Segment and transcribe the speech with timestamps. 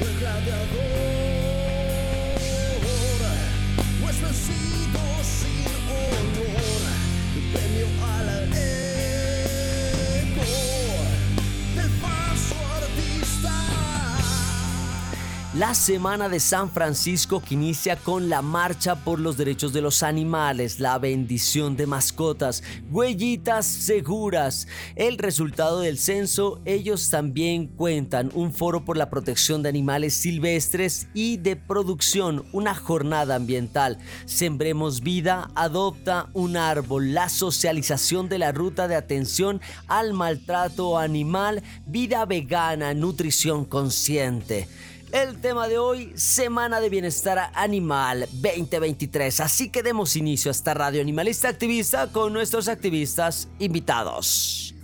[0.00, 0.93] El gladiador.
[15.54, 20.02] La Semana de San Francisco que inicia con la marcha por los derechos de los
[20.02, 24.66] animales, la bendición de mascotas, huellitas seguras.
[24.96, 31.06] El resultado del censo, ellos también cuentan un foro por la protección de animales silvestres
[31.14, 33.98] y de producción, una jornada ambiental.
[34.24, 41.62] Sembremos vida, adopta un árbol, la socialización de la ruta de atención al maltrato animal,
[41.86, 44.66] vida vegana, nutrición consciente.
[45.12, 49.40] El tema de hoy, Semana de Bienestar Animal 2023.
[49.40, 54.74] Así que demos inicio a esta radio animalista activista con nuestros activistas invitados.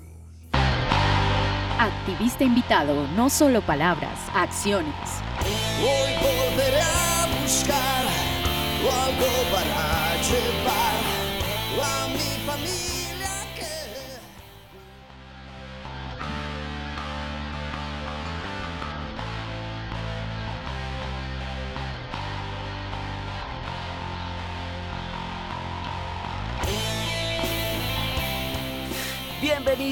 [1.79, 4.95] Activista invitado, no solo palabras, acciones.
[5.81, 8.07] Hoy volveré a buscar
[8.81, 11.01] algo para llevar
[11.83, 13.00] a mi familia.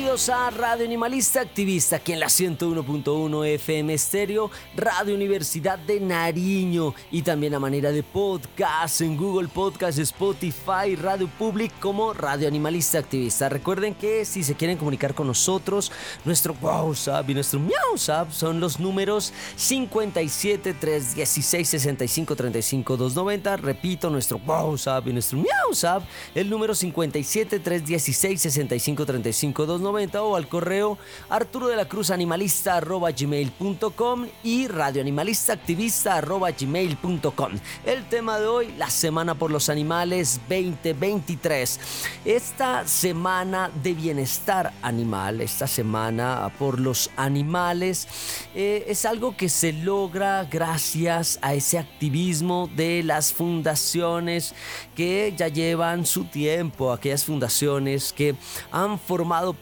[0.09, 6.95] Bienvenidos a Radio Animalista Activista, aquí en la 101.1 FM Estéreo, Radio Universidad de Nariño
[7.11, 13.01] y también a manera de podcast en Google Podcast, Spotify, Radio Public como Radio Animalista
[13.01, 13.51] Activista.
[13.51, 15.93] Recuerden que si se quieren comunicar con nosotros,
[16.25, 23.57] nuestro WhatsApp y nuestro MiauSap son los números 57 316 65 35 290.
[23.59, 26.03] Repito, nuestro WhatsApp y nuestro MiauSap,
[26.35, 29.67] el número 57 316 65 35
[29.99, 30.99] 5290 o al correo
[31.29, 37.53] arturo de la cruz animalista gmail.com y radioanimalista activista gmail.com.
[37.85, 41.81] El tema de hoy, la Semana por los Animales 2023.
[42.25, 48.07] Esta semana de bienestar animal, esta semana por los animales,
[48.55, 54.55] eh, es algo que se logra gracias a ese activismo de las fundaciones
[54.95, 58.35] que ya llevan su tiempo, aquellas fundaciones que
[58.71, 59.53] han formado formado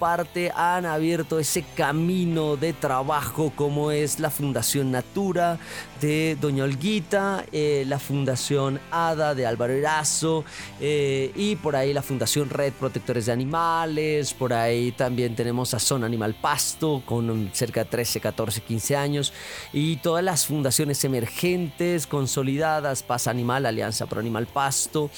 [0.55, 5.58] han abierto ese camino de trabajo como es la Fundación Natura
[6.00, 10.44] de Doña Olguita, eh, la Fundación ADA de Álvaro Erazo
[10.81, 15.78] eh, y por ahí la Fundación Red Protectores de Animales, por ahí también tenemos a
[15.78, 19.32] Zona Animal Pasto con cerca de 13, 14, 15 años
[19.72, 25.11] y todas las fundaciones emergentes, consolidadas, Paz Animal, Alianza Pro Animal Pasto,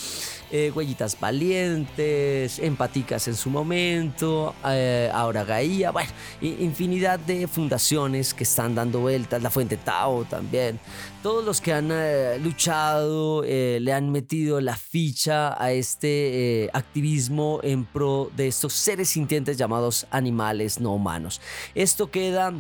[0.50, 6.10] eh, Huellitas Valientes, Empaticas en su momento, eh, ahora Gaía, bueno,
[6.40, 10.80] infinidad de fundaciones que están dando vueltas, la Fuente Tao también.
[11.22, 17.84] Todos los que han eh, luchado le han metido la ficha a este activismo en
[17.84, 21.40] pro de estos seres sintientes llamados animales no humanos.
[21.74, 22.54] Esto queda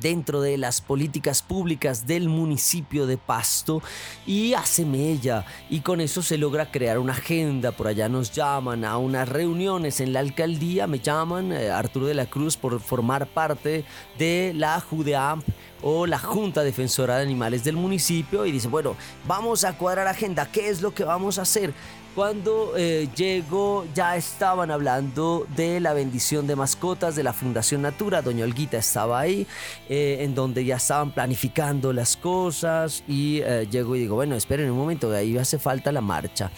[0.00, 3.82] dentro de las políticas públicas del municipio de Pasto
[4.26, 5.44] y hace mella.
[5.70, 7.72] Y con eso se logra crear una agenda.
[7.72, 10.86] Por allá nos llaman a unas reuniones en la alcaldía.
[10.86, 13.84] Me llaman eh, Arturo de la Cruz por formar parte
[14.18, 15.44] de la JUDEAMP
[15.82, 18.46] o la Junta Defensora de Animales del municipio.
[18.46, 18.96] Y dice, bueno,
[19.26, 21.72] vamos a cuadrar agenda, ¿qué es lo que vamos a hacer?
[22.16, 28.22] Cuando eh, llegó ya estaban hablando de la bendición de mascotas de la Fundación Natura.
[28.22, 29.46] Doña Olguita estaba ahí,
[29.90, 34.70] eh, en donde ya estaban planificando las cosas y eh, llegó y digo, bueno, esperen
[34.70, 36.50] un momento, de ahí hace falta la marcha.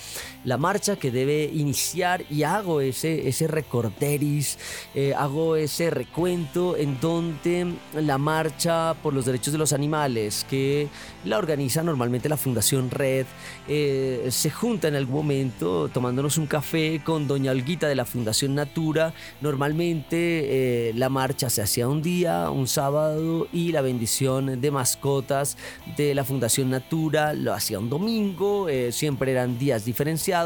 [0.48, 4.58] La marcha que debe iniciar y hago ese, ese recorderis,
[5.14, 10.88] hago ese recuento en donde la marcha por los derechos de los animales que
[11.26, 13.26] la organiza normalmente la Fundación Red
[13.66, 19.12] se junta en algún momento tomándonos un café con doña Olguita de la Fundación Natura.
[19.42, 25.56] Normalmente eh, la marcha se hacía un día, un sábado, y la bendición de mascotas
[25.96, 30.37] de la Fundación Natura lo hacía un domingo, eh, siempre eran días diferenciados,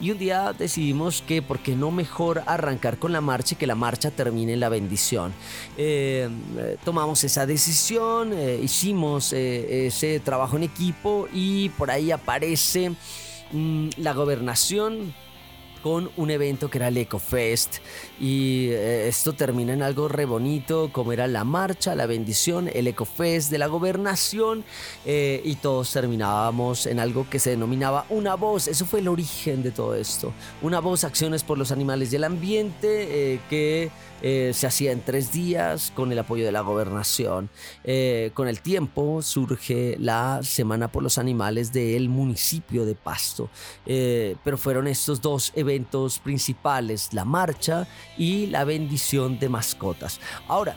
[0.00, 3.66] y un día decidimos que, ¿por qué no mejor arrancar con la marcha y que
[3.66, 5.32] la marcha termine en la bendición?
[5.76, 6.28] Eh,
[6.84, 12.92] tomamos esa decisión, hicimos ese trabajo en equipo y por ahí aparece
[13.52, 15.14] Mm, la gobernación
[15.82, 17.78] con un evento que era el EcoFest
[18.20, 22.86] y eh, esto termina en algo re bonito como era la marcha, la bendición, el
[22.86, 24.64] EcoFest de la gobernación
[25.04, 29.62] eh, y todos terminábamos en algo que se denominaba una voz, eso fue el origen
[29.62, 30.32] de todo esto,
[30.62, 33.90] una voz, acciones por los animales y el ambiente eh, que
[34.22, 37.50] eh, se hacía en tres días con el apoyo de la gobernación.
[37.82, 43.50] Eh, con el tiempo surge la Semana por los Animales del municipio de Pasto.
[43.84, 45.71] Eh, pero fueron estos dos eventos
[46.22, 47.86] principales, la marcha
[48.16, 50.20] y la bendición de mascotas.
[50.48, 50.76] Ahora,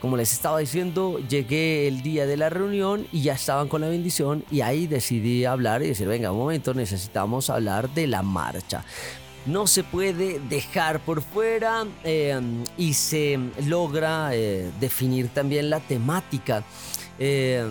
[0.00, 3.88] como les estaba diciendo, llegué el día de la reunión y ya estaban con la
[3.88, 8.84] bendición y ahí decidí hablar y decir, venga, un momento, necesitamos hablar de la marcha
[9.48, 12.40] no se puede dejar por fuera eh,
[12.76, 16.64] y se logra eh, definir también la temática.
[17.18, 17.66] Eh,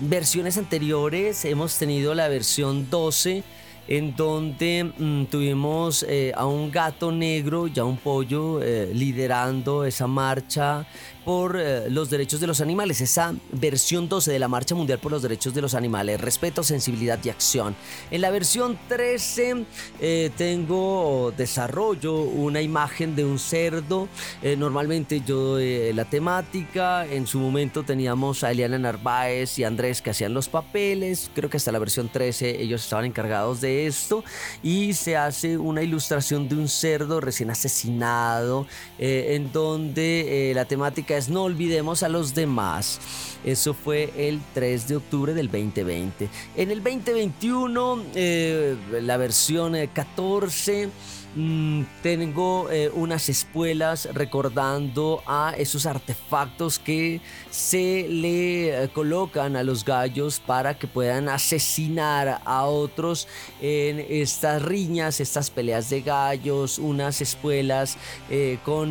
[0.00, 3.42] versiones anteriores hemos tenido la versión 12
[3.88, 8.60] en donde mm, tuvimos a un gato negro y a un pollo
[8.92, 10.86] liderando esa marcha
[11.28, 15.12] por eh, los derechos de los animales, esa versión 12 de la Marcha Mundial por
[15.12, 17.76] los Derechos de los Animales, respeto, sensibilidad y acción.
[18.10, 19.66] En la versión 13
[20.00, 24.08] eh, tengo desarrollo una imagen de un cerdo,
[24.42, 30.00] eh, normalmente yo doy la temática, en su momento teníamos a Eliana Narváez y Andrés
[30.00, 34.24] que hacían los papeles, creo que hasta la versión 13 ellos estaban encargados de esto
[34.62, 38.66] y se hace una ilustración de un cerdo recién asesinado
[38.98, 43.00] en donde la temática no olvidemos a los demás.
[43.44, 46.28] Eso fue el 3 de octubre del 2020.
[46.56, 50.90] En el 2021, eh, la versión 14 eh,
[51.34, 57.20] Mm, tengo eh, unas espuelas recordando a esos artefactos que
[57.50, 63.28] se le eh, colocan a los gallos para que puedan asesinar a otros
[63.60, 67.98] en estas riñas, estas peleas de gallos, unas espuelas
[68.30, 68.90] eh, con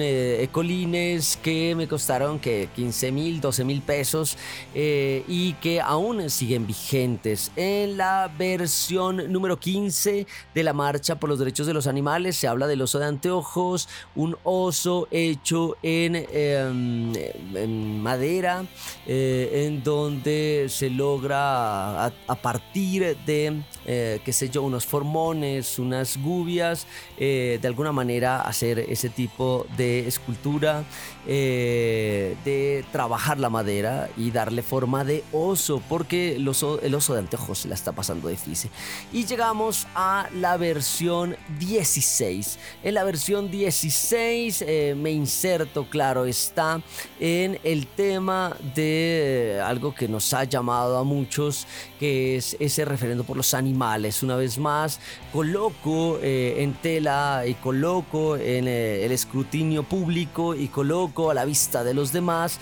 [0.52, 4.38] colines que me costaron que 15 mil, 12 mil pesos
[4.76, 7.52] y que aún siguen vigentes.
[7.56, 12.48] En la versión número 15 de la Marcha por los Derechos de los Animales, se
[12.48, 18.66] habla del oso de anteojos, un oso hecho en, em, madera,
[19.06, 26.18] eh, en donde se logra a, partir de, eh, qué sé yo, unos formones, unas
[26.18, 30.84] gubias, eh, de alguna manera hacer ese tipo de escultura,
[31.26, 37.20] de trabajar la madera y darle forma de oso, porque el oso, el oso de
[37.20, 38.72] anteojos se la está pasando difícil.
[39.12, 42.60] Y llegamos a la versión 16 16.
[42.84, 46.82] En la versión 16 eh, me inserto, claro, está
[47.20, 51.68] en el tema de eh, algo que nos ha llamado a muchos,
[52.00, 54.24] que es ese referendo por los animales.
[54.24, 55.00] Una vez más,
[55.32, 61.84] coloco eh, en tela y coloco en el escrutinio público y coloco a la vista
[61.84, 62.60] de los demás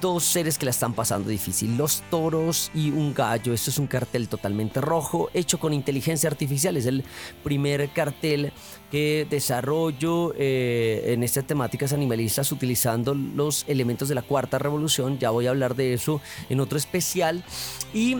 [0.00, 3.52] dos seres que la están pasando difícil, los toros y un gallo.
[3.52, 6.76] Esto es un cartel totalmente rojo, hecho con inteligencia artificial.
[6.76, 7.04] Es el
[7.42, 8.52] primer cartel
[8.90, 15.18] que desarrollo eh, en estas temáticas animalistas utilizando los elementos de la cuarta revolución.
[15.18, 17.44] Ya voy a hablar de eso en otro especial.
[17.94, 18.16] Y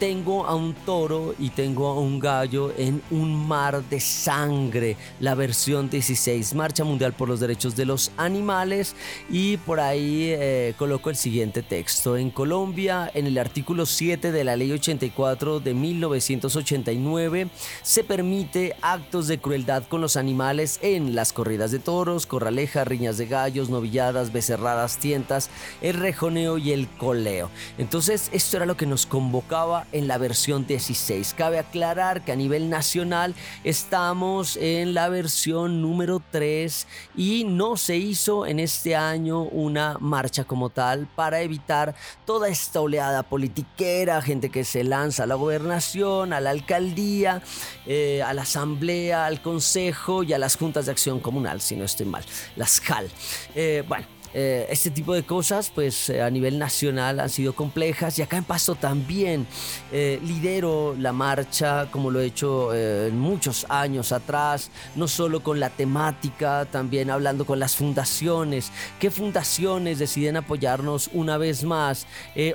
[0.00, 5.34] tengo a un toro y tengo a un gallo en un mar de sangre, la
[5.34, 8.96] versión 16, Marcha Mundial por los Derechos de los Animales
[9.28, 12.16] y por ahí eh, coloco el siguiente texto.
[12.16, 17.50] En Colombia, en el artículo 7 de la Ley 84 de 1989,
[17.82, 23.18] se permite actos de crueldad con los animales en las corridas de toros, corralejas, riñas
[23.18, 25.50] de gallos, novilladas, becerradas, tientas,
[25.82, 27.50] el rejoneo y el coleo.
[27.76, 31.34] Entonces, esto era lo que nos convocaba en la versión 16.
[31.34, 37.96] Cabe aclarar que a nivel nacional estamos en la versión número 3 y no se
[37.96, 41.94] hizo en este año una marcha como tal para evitar
[42.24, 47.42] toda esta oleada politiquera, gente que se lanza a la gobernación, a la alcaldía,
[47.86, 51.84] eh, a la asamblea, al consejo y a las juntas de acción comunal, si no
[51.84, 52.24] estoy mal,
[52.56, 53.08] las JAL.
[53.54, 54.19] Eh, bueno.
[54.32, 58.36] Eh, este tipo de cosas pues eh, a nivel nacional han sido complejas y acá
[58.36, 59.46] en Pasto también.
[59.92, 65.58] Eh, lidero la marcha como lo he hecho en muchos años atrás no solo con
[65.58, 68.70] la temática también hablando con las fundaciones.
[69.00, 72.06] Qué fundaciones deciden apoyarnos una vez más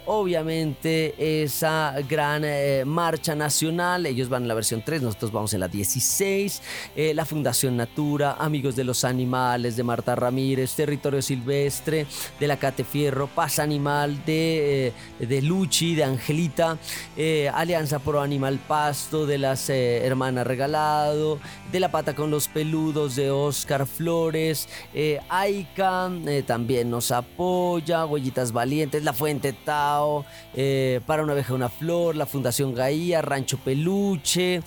[0.05, 2.45] obviamente esa gran
[2.87, 6.61] marcha nacional ellos van en la versión 3 nosotros vamos en la 16
[6.95, 13.27] la Fundación Natura Amigos de los Animales de Marta Ramírez Territorio Silvestre de la Catefierro,
[13.27, 16.77] Paz Animal, de, eh, de Luchi, de Angelita,
[17.17, 21.39] eh, Alianza Pro Animal Pasto, de las eh, Hermanas Regalado,
[21.71, 24.69] de La Pata con los Peludos, de Oscar Flores,
[25.29, 26.11] Aika
[26.45, 30.25] también nos apoya, Huellitas Valientes, La Fuente Tao,
[31.05, 34.61] Para una abeja una flor, la Fundación Gaía, Rancho Peluche,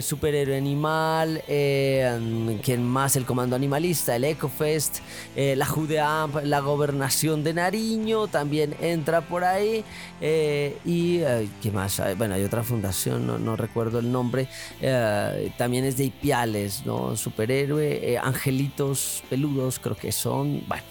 [0.00, 3.16] Superhéroe Animal, ¿quién más?
[3.16, 4.98] El Comando Animalista, el Ecofest,
[5.36, 9.84] la Judea la gobernación de Nariño también entra por ahí.
[10.20, 11.20] Eh, y,
[11.62, 12.00] ¿qué más?
[12.16, 14.48] Bueno, hay otra fundación, no, recuerdo el nombre.
[14.80, 17.16] Eh, también es de Ipiales, ¿no?
[17.16, 20.62] Superhéroe, eh, Angelitos Peludos, creo que son.
[20.66, 20.82] Bueno.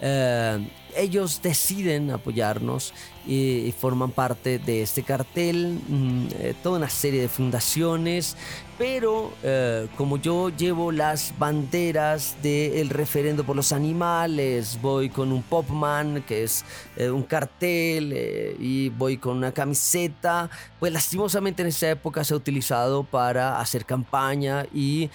[0.00, 2.92] Ellos deciden apoyarnos
[3.26, 6.26] y, forman parte de este cartel, mm,
[6.62, 8.36] toda una serie de fundaciones
[8.76, 15.42] pero eh, como yo llevo las banderas del referendo por los animales, voy con un
[15.42, 16.64] Popman, que es
[16.96, 22.34] eh, un cartel, eh, y voy con una camiseta, pues lastimosamente en esa época se
[22.34, 25.10] ha utilizado para hacer campaña y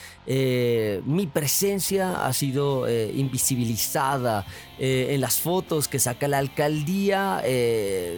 [1.05, 4.45] mi presencia ha sido invisibilizada
[4.79, 7.43] en las fotos que saca la alcaldía,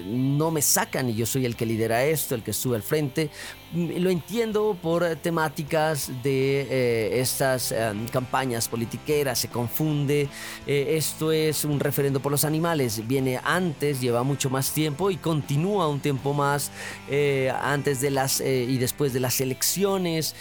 [0.06, 3.30] no me sacan y yo soy el que lidera esto, el que sube al frente,
[3.74, 10.28] lo entiendo por temáticas de eh, estas em, campañas politiqueras, se confunde.
[10.68, 15.16] Eh, esto es un referendo por los animales, viene antes, lleva mucho más tiempo y
[15.16, 16.72] continúa un tiempo más
[17.10, 20.36] eh, antes de las y después de las elecciones,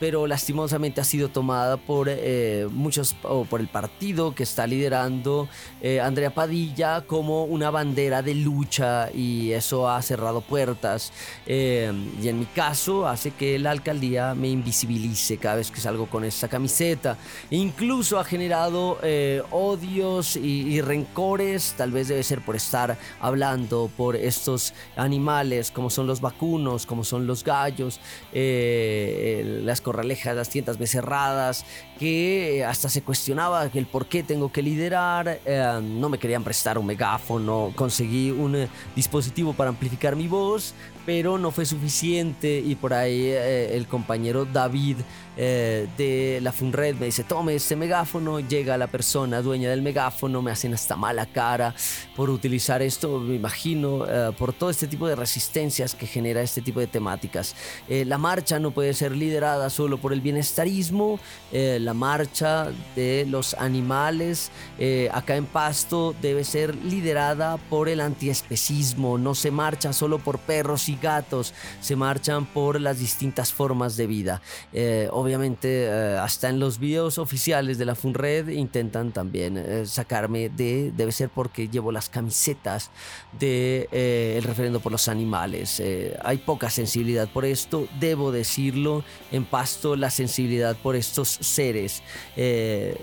[0.00, 2.10] pero lastimosamente ha sido tomada por
[2.70, 5.48] muchos o por el partido que está liderando
[6.02, 11.12] Andrea Padilla como una bandera de lucha y eso ha cerrado puertas.
[11.46, 16.24] y en mi caso hace que la alcaldía me invisibilice cada vez que salgo con
[16.24, 17.16] esta camiseta.
[17.50, 24.16] Incluso ha generado eh, odios y, rencores, tal vez debe ser por estar hablando por
[24.16, 28.00] estos animales como son los vacunos, como son los gallos,
[28.32, 31.64] eh, las corralejas, las tiendas becerradas,
[32.00, 36.76] que hasta se cuestionaba el por qué tengo que liderar, eh, no me querían prestar
[36.76, 40.74] un megáfono, conseguí un dispositivo para amplificar mi voz,
[41.08, 44.98] pero no fue suficiente y por ahí eh, el compañero David
[45.40, 50.42] eh, de la Funred me dice, tome este megáfono, llega la persona dueña del megáfono,
[50.42, 51.74] me hacen hasta mala cara
[52.16, 56.60] por utilizar esto, me imagino, eh, por todo este tipo de resistencias que genera este
[56.60, 57.54] tipo de temáticas.
[57.88, 61.18] la marcha no puede ser liderada solo por el bienestarismo,
[61.52, 64.50] la marcha de los animales
[65.12, 70.88] acá en Pasto debe ser liderada por el antiespecismo, no se marcha solo por perros
[70.88, 74.42] y gatos se marchan por las distintas formas de vida.
[74.72, 80.48] Eh, obviamente eh, hasta en los videos oficiales de la Funred intentan también eh, sacarme
[80.48, 82.90] de, debe ser porque llevo las camisetas
[83.38, 85.82] de eh, el referendo por los animales.
[86.22, 89.04] hay poca sensibilidad por esto, debo decirlo.
[89.30, 92.02] En Pasto la sensibilidad por estos seres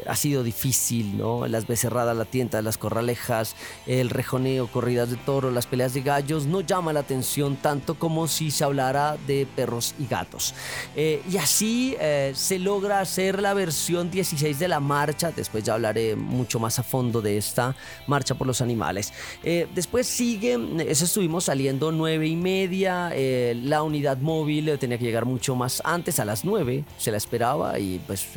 [0.07, 1.47] ha sido difícil, ¿no?
[1.47, 3.55] Las becerradas, la tienda, las corralejas,
[3.85, 8.27] el rejoneo, corridas de toro, las peleas de gallos no llama la atención tanto como
[8.27, 10.55] si se hablara de perros y gatos.
[10.95, 11.95] y así
[12.33, 15.31] se logra hacer la versión 16 de la marcha.
[15.31, 17.75] Después ya hablaré mucho más a fondo de esta
[18.07, 19.13] marcha por los animales.
[19.43, 20.57] Eh, después sigue,
[20.87, 23.11] eso estuvimos saliendo 9 y media.
[23.13, 27.17] Eh, la unidad móvil tenía que llegar mucho más antes, a las 9 se la
[27.17, 28.27] esperaba y pues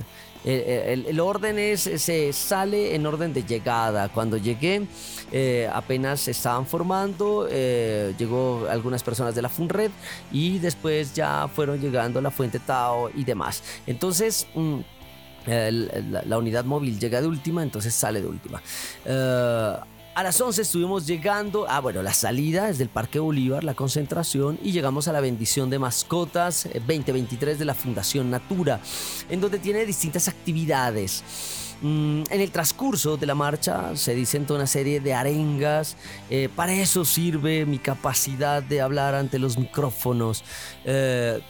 [0.45, 4.09] el, orden es, se sale en orden de llegada.
[4.09, 4.87] Cuando llegué,
[5.73, 9.91] apenas se estaban formando, llegó algunas personas de la FUNRED
[10.33, 13.63] y después ya fueron llegando la Fuente Tao y demás.
[13.87, 14.47] Entonces...
[14.55, 14.81] Mm,
[15.47, 18.61] la, unidad móvil llega de última, entonces sale de última.
[20.19, 24.59] A las 11 estuvimos llegando, ah bueno, la salida es del Parque Bolívar, la concentración,
[24.65, 28.81] y llegamos a la bendición de mascotas 2023 de la Fundación Natura,
[29.31, 31.23] en donde tiene distintas actividades.
[31.83, 35.97] Mm, en el transcurso de la marcha se dicen toda una serie de arengas.
[36.31, 40.43] Eh, para eso sirve mi capacidad de hablar ante los micrófonos.
[40.85, 41.41] Eh,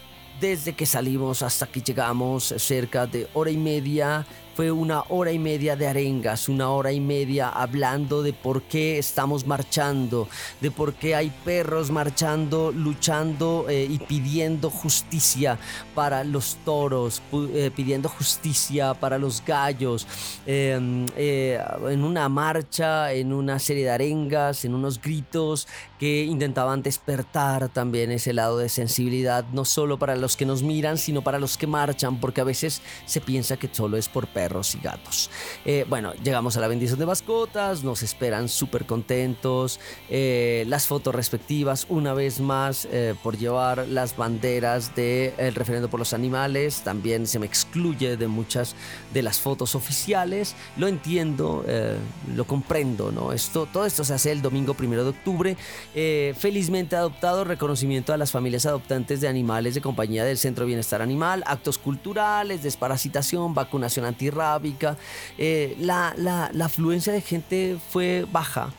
[0.40, 4.26] desde que salimos hasta que llegamos, cerca de hora y media,
[4.58, 8.98] fue una hora y media de arengas, una hora y media hablando de por qué
[8.98, 10.26] estamos marchando,
[10.60, 15.60] de por qué hay perros marchando, luchando eh, y pidiendo justicia
[15.94, 20.08] para los toros, eh, pidiendo justicia para los gallos,
[20.44, 25.68] em, eh, en una marcha, en una serie de arengas, en unos gritos
[26.00, 30.98] que intentaban despertar también ese lado de sensibilidad, no solo para los que nos miran,
[30.98, 34.47] sino para los que marchan, porque a veces se piensa que solo es por perros
[34.48, 35.30] perros y gatos.
[35.66, 41.14] Eh, bueno, llegamos a la bendición de mascotas, nos esperan súper contentos, eh, las fotos
[41.14, 47.26] respectivas, una vez más, eh, por llevar las banderas del referendo por los animales, también
[47.26, 48.74] se me excluye de muchas
[49.12, 51.64] de las fotos oficiales, lo entiendo,
[52.34, 53.32] lo comprendo, ¿no?
[53.32, 55.56] Esto, todo esto se hace el domingo primero de octubre,
[56.36, 61.02] felizmente adoptado reconocimiento a las familias adoptantes de animales de compañía del Centro de Bienestar
[61.02, 64.06] Animal, actos culturales, desparasitación, vacunación
[65.38, 68.72] eh, la, la, la, afluencia de gente fue baja.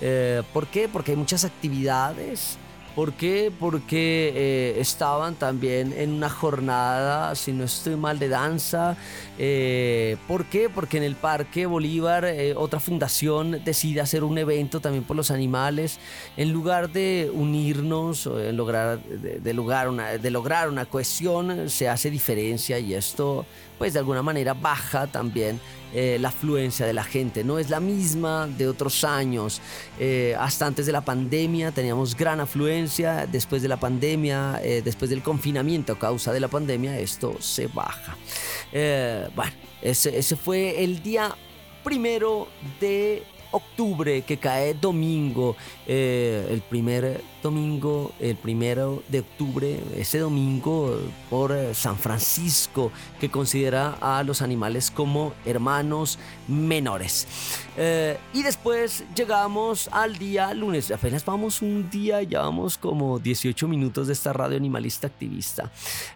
[0.00, 0.88] Eh, ¿Por qué?
[0.88, 2.58] Porque hay muchas actividades.
[2.94, 3.52] ¿Por qué?
[3.56, 8.96] Porque eh, estaban también en una jornada, si no estoy mal, de danza.
[9.38, 10.68] Eh, ¿Por qué?
[10.68, 15.30] Porque en el Parque Bolívar eh, otra fundación decide hacer un evento también por los
[15.30, 16.00] animales.
[16.36, 22.80] En lugar de unirnos, lograr, de, lograr una, de lograr una cohesión, se hace diferencia
[22.80, 23.46] y esto,
[23.78, 25.60] pues de alguna manera, baja también
[25.92, 27.42] eh, la afluencia de la gente.
[27.42, 29.60] No es la misma de otros años.
[29.98, 33.26] Eh, hasta antes de la pandemia teníamos gran afluencia.
[33.26, 37.66] Después de la pandemia, eh, después del confinamiento a causa de la pandemia, esto se
[37.66, 38.16] baja.
[39.34, 41.34] bueno, ese, ese fue el día
[41.82, 42.46] primero
[42.80, 50.98] de octubre que cae domingo, el primer domingo, el primero de octubre, ese domingo
[51.28, 57.26] por eh, San Francisco, que considera a los animales como hermanos menores.
[57.76, 64.08] Eh, y después llegamos al día lunes, apenas vamos un día, llevamos como 18 minutos
[64.08, 65.70] de esta radio animalista activista.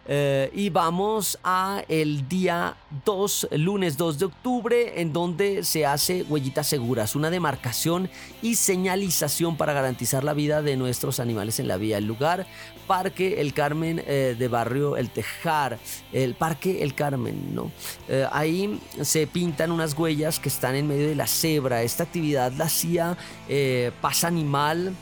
[0.05, 6.23] Eh, y vamos a el día 2, lunes 2 de octubre, en donde se hace
[6.23, 8.09] huellitas seguras, una demarcación
[8.41, 11.97] y señalización para garantizar la vida de nuestros animales en la vía.
[11.97, 12.45] El lugar,
[12.87, 15.79] Parque El Carmen eh, de Barrio El Tejar,
[16.13, 17.71] el Parque El Carmen, ¿no?
[18.07, 21.81] Eh, ahí se pintan unas huellas que están en medio de la cebra.
[21.81, 23.17] Esta actividad la hacía
[23.49, 24.93] eh, Paz Animal.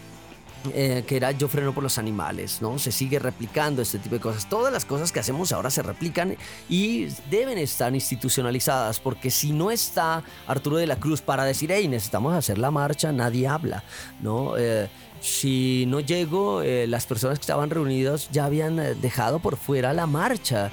[0.74, 2.80] que era yo freno por los animales, ¿no?
[2.80, 4.48] Se sigue replicando este tipo de cosas.
[4.48, 6.38] Todas las cosas que hacemos ahora se replican
[6.70, 11.90] y deben estar institucionalizadas, porque si no está Arturo de la Cruz para decir, hey,
[11.90, 13.84] necesitamos hacer la marcha, nadie habla,
[14.22, 14.54] ¿no?
[15.24, 19.94] Si no llego, eh, las personas que estaban reunidas ya habían eh, dejado por fuera
[19.94, 20.70] la marcha,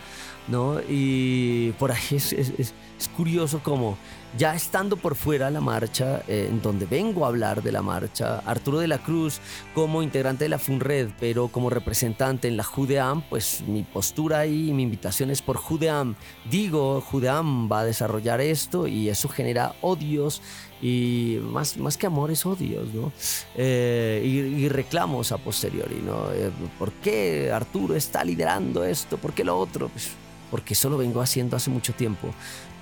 [0.48, 0.80] ¿no?
[0.88, 2.74] Y por ahí es,
[3.16, 3.96] curioso como
[4.36, 8.40] ya estando por fuera la marcha, eh, en donde vengo a hablar de la marcha,
[8.40, 9.40] Arturo de la Cruz
[9.72, 14.72] como integrante de la FUNRED, pero como representante en la Judeam, pues mi postura ahí,
[14.72, 16.16] mi invitación es por Judeam.
[16.50, 20.42] Digo, Judeam va a desarrollar esto y eso genera odios
[20.82, 23.12] y más, más que amores, odios, ¿no?
[23.54, 26.32] Eh, y, reclamos a posteriori, ¿no?
[26.32, 29.18] Eh, ¿Por qué Arturo está liderando esto?
[29.18, 29.88] ¿Por qué lo otro?
[29.88, 30.10] Pues,
[30.50, 32.28] porque eso lo vengo haciendo hace mucho tiempo.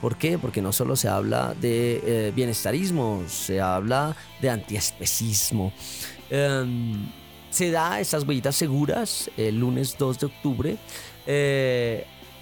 [0.01, 0.39] ¿Por qué?
[0.39, 5.73] Porque no solo se habla de eh, bienestarismo, se habla de antiespecismo.
[6.31, 7.11] Em,
[7.51, 10.77] se da estas huellitas seguras el lunes 2 de octubre.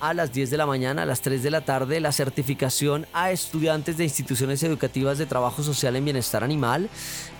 [0.00, 3.30] A las 10 de la mañana, a las 3 de la tarde, la certificación a
[3.30, 6.88] estudiantes de instituciones educativas de trabajo social en bienestar animal.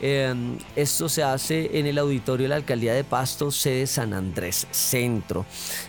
[0.01, 4.67] Em, esto se hace en el auditorio de la alcaldía de Pasto, sede San Andrés
[4.71, 5.47] Centro.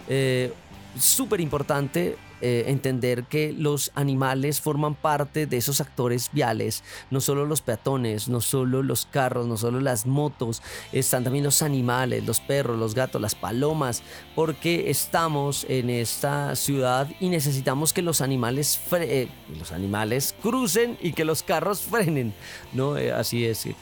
[0.07, 0.53] Eh,
[0.99, 7.45] Súper importante eh, entender que los animales forman parte de esos actores viales, no solo
[7.45, 12.39] los peatones, no solo los carros, no solo las motos, están también los animales, los
[12.39, 14.03] perros, los gatos, las palomas,
[14.35, 21.13] porque estamos en esta ciudad y necesitamos que los animales, eh, los animales crucen y
[21.13, 22.33] que los carros frenen,
[22.73, 22.97] ¿no?
[22.97, 23.63] Eh, así es.
[23.63, 23.75] Que,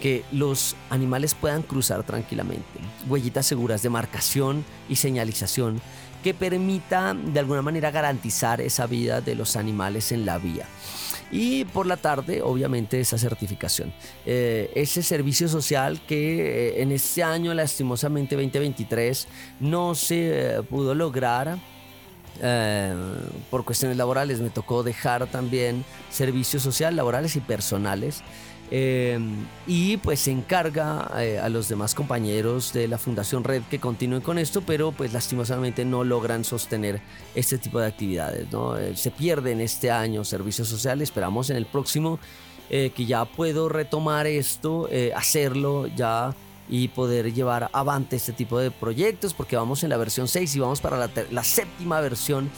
[0.00, 2.64] que los animales puedan cruzar tranquilamente.
[3.08, 5.82] Huellitas seguras de marcación y señalización
[6.22, 10.66] que permita de alguna manera garantizar esa vida de los animales en la vía.
[11.32, 13.92] Y por la tarde, obviamente, esa certificación.
[14.26, 19.28] Eh, ese servicio social que eh, en este año, lastimosamente 2023,
[19.60, 21.58] no se eh, pudo lograr.
[23.50, 28.22] por cuestiones laborales me tocó dejar también servicios social, laborales y personales
[28.72, 33.80] Em, y pues se encarga eh, a los demás compañeros de la Fundación Red que
[33.80, 37.00] continúen con esto, pero pues lastimosamente no logran sostener
[37.34, 38.50] este tipo de actividades.
[38.52, 38.78] ¿no?
[38.78, 42.20] Eh, se pierde en este año servicio social, esperamos en el próximo
[42.68, 46.32] eh, que ya puedo retomar esto, hacerlo ya
[46.68, 50.60] y poder llevar avante este tipo de proyectos porque vamos en la versión 6 y
[50.60, 52.48] vamos para la séptima versión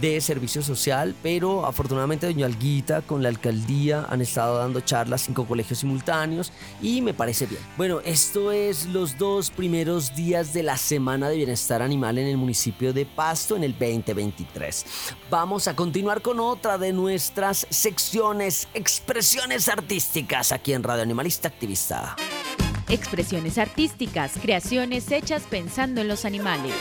[0.00, 5.44] de servicio social, pero afortunadamente Doña Alguita con la alcaldía han estado dando charlas cinco
[5.46, 7.60] colegios simultáneos y me parece bien.
[7.76, 12.36] Bueno, esto es los dos primeros días de la Semana de Bienestar Animal en el
[12.36, 14.84] municipio de Pasto en el 2023.
[15.30, 22.16] Vamos a continuar con otra de nuestras secciones, expresiones artísticas aquí en Radio Animalista Activista.
[22.88, 26.74] Expresiones artísticas, creaciones hechas pensando en los animales.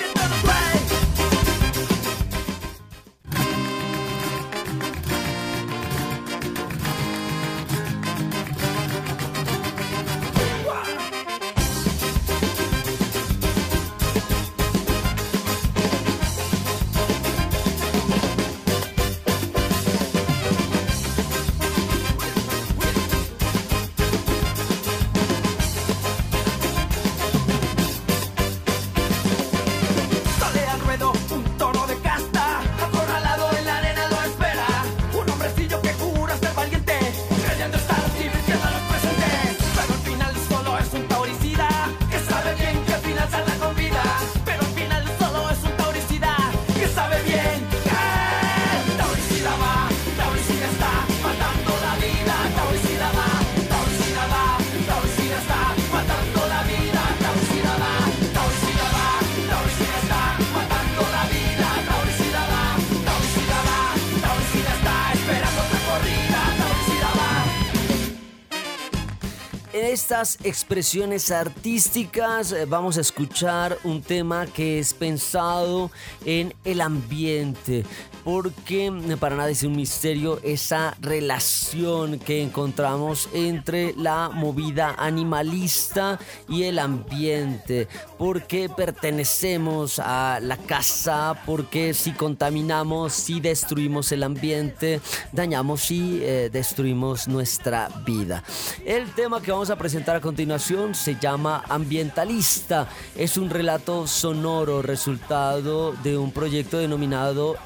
[70.11, 75.89] Estas expresiones artísticas eh, vamos a escuchar un tema que es pensado
[76.25, 77.85] en el ambiente,
[78.23, 86.63] porque para nadie es un misterio esa relación que encontramos entre la movida animalista y
[86.63, 95.91] el ambiente, porque pertenecemos a la casa, porque si contaminamos, si destruimos el ambiente, dañamos
[95.91, 98.43] y eh, destruimos nuestra vida.
[98.85, 102.87] El tema que vamos a presentar a continuación se llama Ambientalista.
[103.15, 107.57] Es un relato sonoro resultado de un proyecto denominado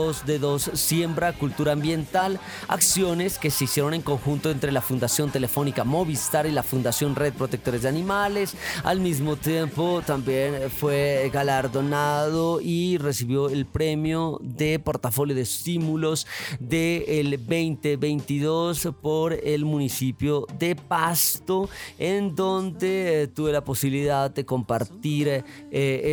[0.00, 6.46] R2D2 Siembra Cultura Ambiental, acciones que se hicieron en conjunto entre la Fundación Telefónica Movistar
[6.46, 8.54] y la Fundación Red Protectores de Animales.
[8.84, 16.26] Al mismo tiempo también fue galardonado y recibió el premio de portafolio de estímulos
[16.58, 25.28] del 2022 por el municipio de Pasto en donde eh, tuve la posibilidad de compartir
[25.28, 25.44] eh,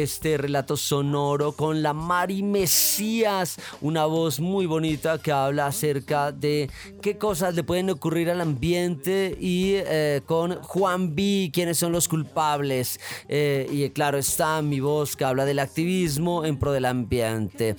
[0.04, 6.70] este relato sonoro con la Mari Mesías, una voz muy bonita que habla acerca de
[7.02, 12.08] qué cosas le pueden ocurrir al ambiente y eh, con Juan B, quiénes son los
[12.08, 13.00] culpables.
[13.30, 17.76] y claro está mi voz que habla del activismo en pro del ambiente.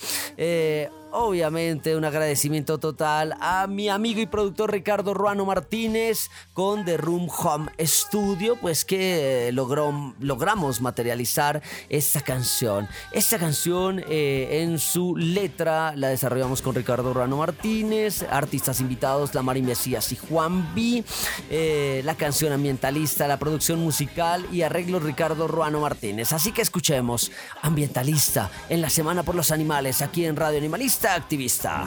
[1.12, 7.28] Obviamente un agradecimiento total a mi amigo y productor Ricardo Ruano Martínez con The Room
[7.28, 12.88] Home Studio, pues que logró, logramos materializar esta canción.
[13.12, 19.42] Esta canción eh, en su letra la desarrollamos con Ricardo Ruano Martínez, artistas invitados La
[19.42, 21.04] Mari Mesías y Juan B,
[21.50, 26.32] eh, la canción ambientalista, la producción musical y arreglo Ricardo Ruano Martínez.
[26.32, 27.30] Así que escuchemos
[27.62, 31.86] Ambientalista en la Semana por los Animales aquí en Radio Animalista activista.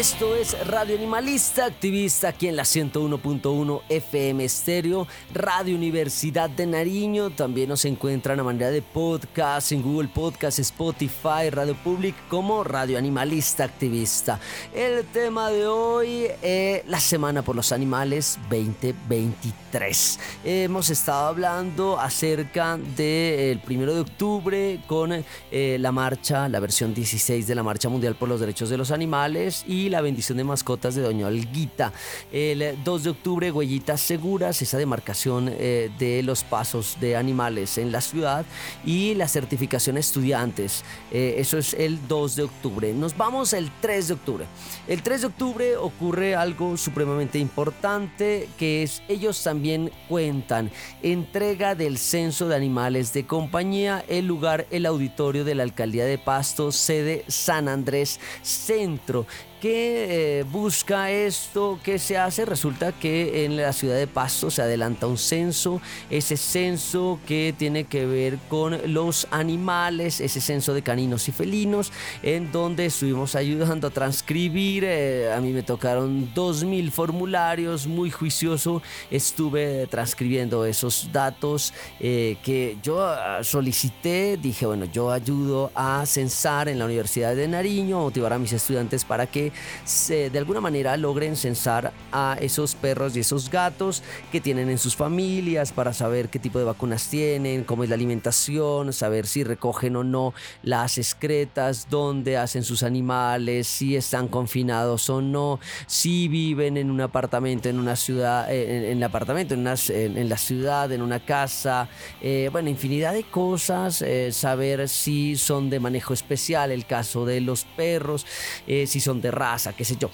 [0.00, 7.28] Esto es Radio Animalista Activista aquí en la 101.1 FM Estéreo, Radio Universidad de Nariño.
[7.28, 12.96] También nos encuentran a manera de podcast en Google Podcast, Spotify, Radio Public como Radio
[12.96, 14.40] Animalista Activista.
[14.74, 20.18] El tema de hoy es la Semana por los Animales 2023.
[20.46, 27.46] Hemos estado hablando acerca del primero de octubre con eh, la marcha, la versión 16
[27.46, 30.94] de la Marcha Mundial por los Derechos de los Animales y la bendición de mascotas
[30.94, 31.92] de Doña Olguita.
[32.32, 37.92] El 2 de octubre, huellitas seguras, esa demarcación eh, de los pasos de animales en
[37.92, 38.46] la ciudad
[38.84, 40.84] y la certificación estudiantes.
[41.10, 42.92] Eh, eso es el 2 de octubre.
[42.92, 44.46] Nos vamos el 3 de octubre.
[44.88, 50.70] El 3 de octubre ocurre algo supremamente importante que es ellos también cuentan
[51.02, 56.18] entrega del censo de animales de compañía, el lugar, el auditorio de la alcaldía de
[56.18, 59.26] Pasto, sede San Andrés Centro
[59.60, 61.78] que eh, busca esto?
[61.82, 62.44] que se hace?
[62.44, 67.84] Resulta que en la ciudad de Pasto se adelanta un censo, ese censo que tiene
[67.84, 71.92] que ver con los animales, ese censo de caninos y felinos,
[72.22, 78.82] en donde estuvimos ayudando a transcribir, eh, a mí me tocaron 2.000 formularios, muy juicioso,
[79.10, 86.68] estuve transcribiendo esos datos eh, que yo ah, solicité, dije, bueno, yo ayudo a censar
[86.68, 89.49] en la Universidad de Nariño, motivar a mis estudiantes para que
[89.84, 94.78] se, de alguna manera logren censar a esos perros y esos gatos que tienen en
[94.78, 99.44] sus familias para saber qué tipo de vacunas tienen, cómo es la alimentación, saber si
[99.44, 106.28] recogen o no las excretas, dónde hacen sus animales, si están confinados o no, si
[106.28, 110.90] viven en un apartamento, en una ciudad, eh, en, el apartamento, en, en, la ciudad,
[110.92, 111.88] en una casa,
[112.20, 117.40] eh, bueno, infinidad de cosas, eh, saber si son de manejo especial, el caso de
[117.40, 118.26] los perros,
[118.66, 120.10] si son de raza, qué sé yo.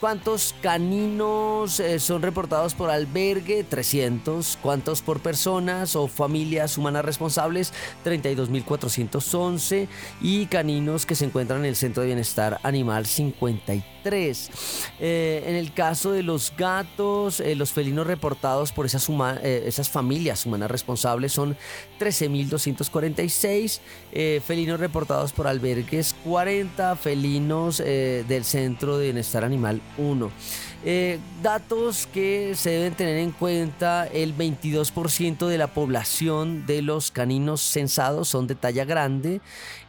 [0.00, 3.64] ¿Cuántos caninos eh, son reportados por albergue?
[3.64, 4.56] 300.
[4.62, 7.72] ¿Cuántos por personas o familias humanas responsables?
[8.04, 9.88] 32.411.
[10.20, 14.50] Y caninos que se encuentran en el Centro de Bienestar Animal 53.
[15.00, 19.08] Eh, en el caso de los gatos, eh, los felinos reportados por esas,
[19.42, 21.56] esas familias humanas responsables son
[21.98, 23.80] 13.246.
[24.40, 26.96] felinos reportados por albergues 40.
[26.96, 30.30] Felinos del Centro de Bienestar Animal 1.
[30.84, 37.10] Eh, datos que se deben tener en cuenta, el 22% de la población de los
[37.10, 39.40] caninos censados son de talla grande,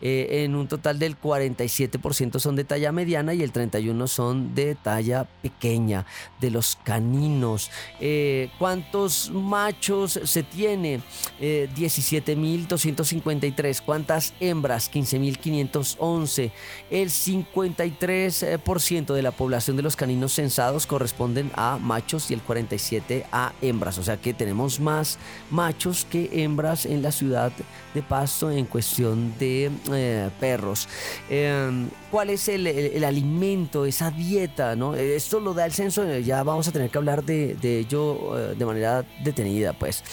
[0.02, 4.73] eh, en un total del 47% son de talla mediana y el 31% son de
[4.73, 6.08] talla pequeña
[6.41, 7.69] de los caninos.
[7.99, 11.02] Eh, ¿Cuántos machos se tiene?
[11.39, 13.82] 17.253.
[13.82, 14.91] ¿Cuántas hembras?
[14.91, 16.52] 15.511.
[16.89, 23.25] El 53% de la población de los caninos censados corresponden a machos y el 47
[23.31, 23.97] a hembras.
[23.97, 25.17] O sea que tenemos más
[25.49, 27.51] machos que hembras en la ciudad
[27.93, 30.87] de Pasto en cuestión de eh, perros.
[31.29, 34.76] Em, ¿Cuál es el, alimento, esa dieta?
[34.76, 34.95] ¿no?
[34.95, 38.56] Esto lo da el censo, eh, ya vamos a tener que hablar de, ello eh,
[38.56, 39.74] de manera detenida.
[39.74, 40.04] Pues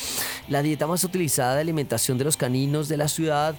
[0.48, 3.54] la dieta más utilizada de alimentación de los caninos de la ciudad,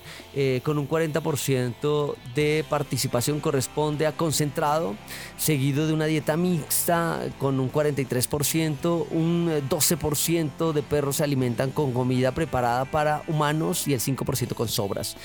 [0.63, 4.95] con un 40% de participación, corresponde a concentrado,
[5.37, 11.91] seguido de una dieta mixta con un 43%, un 12% de perros se alimentan con
[11.91, 15.15] comida preparada para humanos y el 5% con sobras.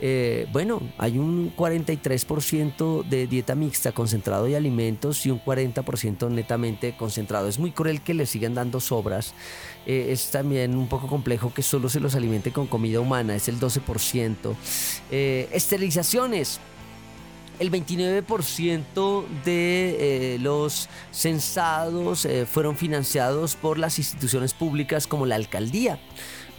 [0.00, 6.96] Eh, bueno, hay un 43% de dieta mixta, concentrado y alimentos y un 40% netamente
[6.96, 7.48] concentrado.
[7.48, 9.34] Es muy cruel que le sigan dando sobras.
[9.86, 13.48] Eh, es también un poco complejo que solo se los alimente con comida humana, es
[13.48, 14.54] el 12%.
[15.10, 16.60] Eh, esterilizaciones
[17.58, 25.36] el 29% de eh, los censados eh, fueron financiados por las instituciones públicas como la
[25.36, 25.98] alcaldía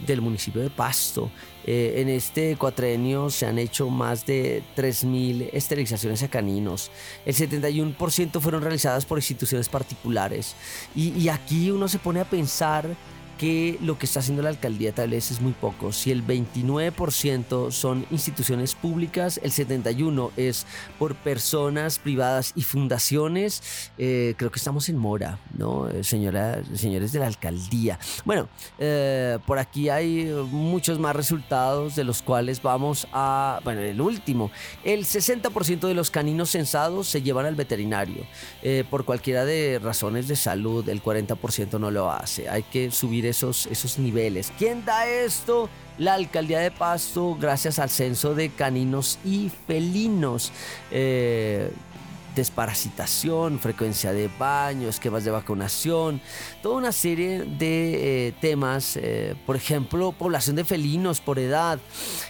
[0.00, 1.30] del municipio de Pasto.
[1.66, 6.90] Eh, en este cuatrenio se han hecho más de 3.000 esterilizaciones a caninos.
[7.26, 10.54] El 71% fueron realizadas por instituciones particulares.
[10.94, 12.86] Y, y aquí uno se pone a pensar
[13.38, 15.92] que lo que está haciendo la alcaldía tal vez es muy poco.
[15.92, 20.66] Si el 29% son instituciones públicas, el 71% es
[20.98, 25.88] por personas privadas y fundaciones, eh, creo que estamos en mora, ¿no?
[25.88, 27.98] Eh, señora, señores de la alcaldía.
[28.24, 28.48] Bueno,
[28.78, 34.50] eh, por aquí hay muchos más resultados de los cuales vamos a, bueno, el último,
[34.84, 38.26] el 60% de los caninos censados se llevan al veterinario.
[38.90, 42.48] por cualquiera de razones de salud, el 40% no lo hace.
[42.48, 44.52] Hay que subir esos, esos niveles.
[44.58, 45.68] ¿Quién da esto?
[45.98, 50.52] La alcaldía de Pasto, gracias al censo de caninos y felinos.
[50.90, 51.72] Eh,
[52.38, 56.20] desparasitación, frecuencia de baño, esquemas de vacunación,
[56.62, 61.78] toda una serie de eh, temas, eh, por ejemplo, población de felinos por edad.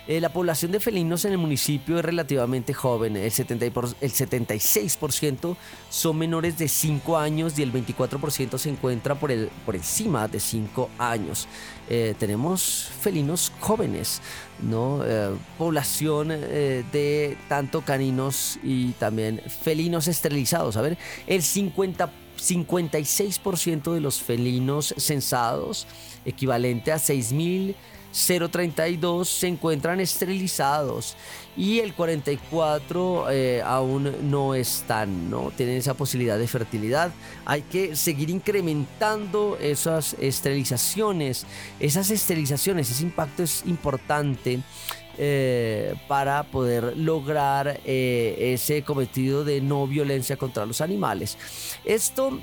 [0.08, 5.56] la población de felinos en el municipio es relativamente joven, el, 70 el 76%
[5.90, 9.30] son menores de 5 años y el 24% se encuentra por,
[9.66, 11.46] por encima de 5 años.
[11.90, 14.20] Eh, tenemos felinos jóvenes,
[14.60, 15.00] ¿no?
[15.04, 20.76] Eh, población eh, de tanto caninos y también felinos esterilizados.
[20.76, 25.88] A ver, el 50 56% de los felinos censados,
[26.24, 27.74] equivalente a 6.000
[28.12, 31.16] 0.32 se encuentran esterilizados
[31.56, 35.50] y el 44 eh, aún no están, ¿no?
[35.56, 37.10] Tienen esa posibilidad de fertilidad.
[37.44, 41.46] Hay que seguir incrementando esas esterilizaciones.
[41.80, 44.60] Esas esterilizaciones, ese impacto es importante.
[45.20, 51.36] Eh, para poder lograr eh, ese cometido de no violencia contra los animales.
[51.84, 52.38] Esto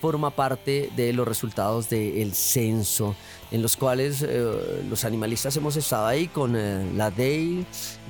[0.00, 3.14] forma parte de los resultados del censo
[3.52, 7.66] en los cuales eh, los animalistas hemos estado ahí con eh, la DEI,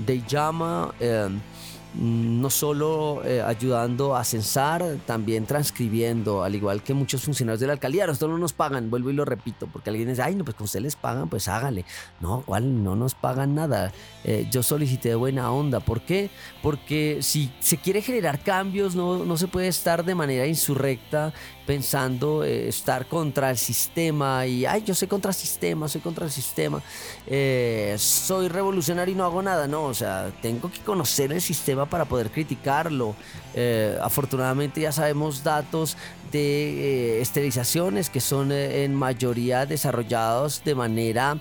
[0.07, 1.29] DEI Llama, eh,
[1.95, 7.73] no solo eh, ayudando a censar, también transcribiendo, al igual que muchos funcionarios de la
[7.75, 8.07] alcaldía.
[8.07, 10.65] Nosotros no nos pagan, vuelvo y lo repito, porque alguien dice, ay, no, pues con
[10.65, 11.85] ustedes les pagan, pues hágale.
[12.21, 12.83] No, ¿cuál?
[12.83, 13.93] No nos pagan nada.
[14.51, 15.81] Yo solicité buena onda.
[15.81, 16.31] ¿Por qué?
[16.63, 21.35] Porque si se quiere generar cambios, no, no se puede estar de manera insurrecta
[21.67, 26.25] pensando eh, estar contra el sistema y, ay, yo soy contra el sistema, soy contra
[26.25, 26.83] el sistema,
[27.97, 29.67] soy revolucionario y no hago nada.
[29.67, 33.15] No, o sea, tengo que conocer el sistema para poder criticarlo.
[33.55, 35.97] Eh, afortunadamente ya sabemos datos
[36.31, 41.39] de eh, esterilizaciones que son eh, en mayoría desarrollados de manera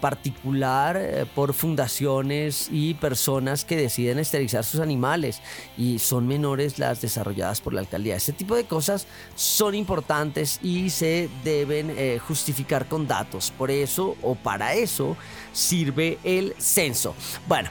[0.00, 5.40] particular por fundaciones y personas que deciden esterilizar sus animales
[5.76, 8.16] y son menores las desarrolladas por la alcaldía.
[8.16, 13.52] Este tipo de cosas son importantes y se deben justificar con datos.
[13.56, 15.16] Por eso o para eso
[15.52, 17.14] sirve el censo.
[17.46, 17.70] Bueno,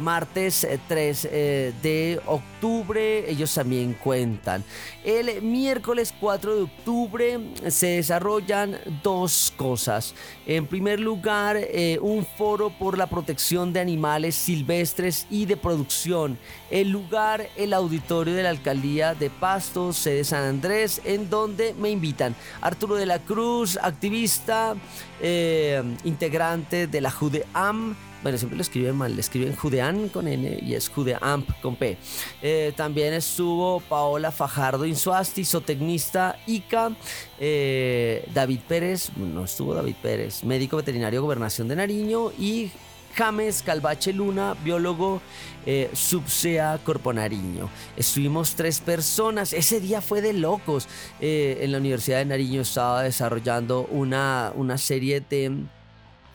[0.00, 4.64] martes 3 de octubre ellos también cuentan.
[5.04, 10.14] El miércoles 4 de octubre se desarrollan dos cosas.
[10.46, 16.38] En primer lugar, eh, un foro por la protección de animales silvestres y de producción.
[16.70, 21.90] El lugar, el auditorio de la alcaldía de Pasto, sede San Andrés, en donde me
[21.90, 24.74] invitan Arturo de la Cruz, activista,
[25.20, 27.96] eh, integrante de la JUDEAM
[28.26, 31.96] bueno, siempre lo escriben mal, le escriben Judean con N y es Judeamp con P.
[32.42, 36.90] Eh, también estuvo Paola Fajardo Insuasti, zootecnista ICA,
[37.38, 42.72] eh, David Pérez, no estuvo David Pérez, médico veterinario Gobernación de Nariño y
[43.14, 45.20] James Calvache Luna, biólogo
[45.64, 47.70] eh, subsea Corpo Nariño.
[47.96, 50.88] Estuvimos tres personas, ese día fue de locos.
[51.20, 55.68] en la Universidad de Nariño estaba desarrollando una, una serie de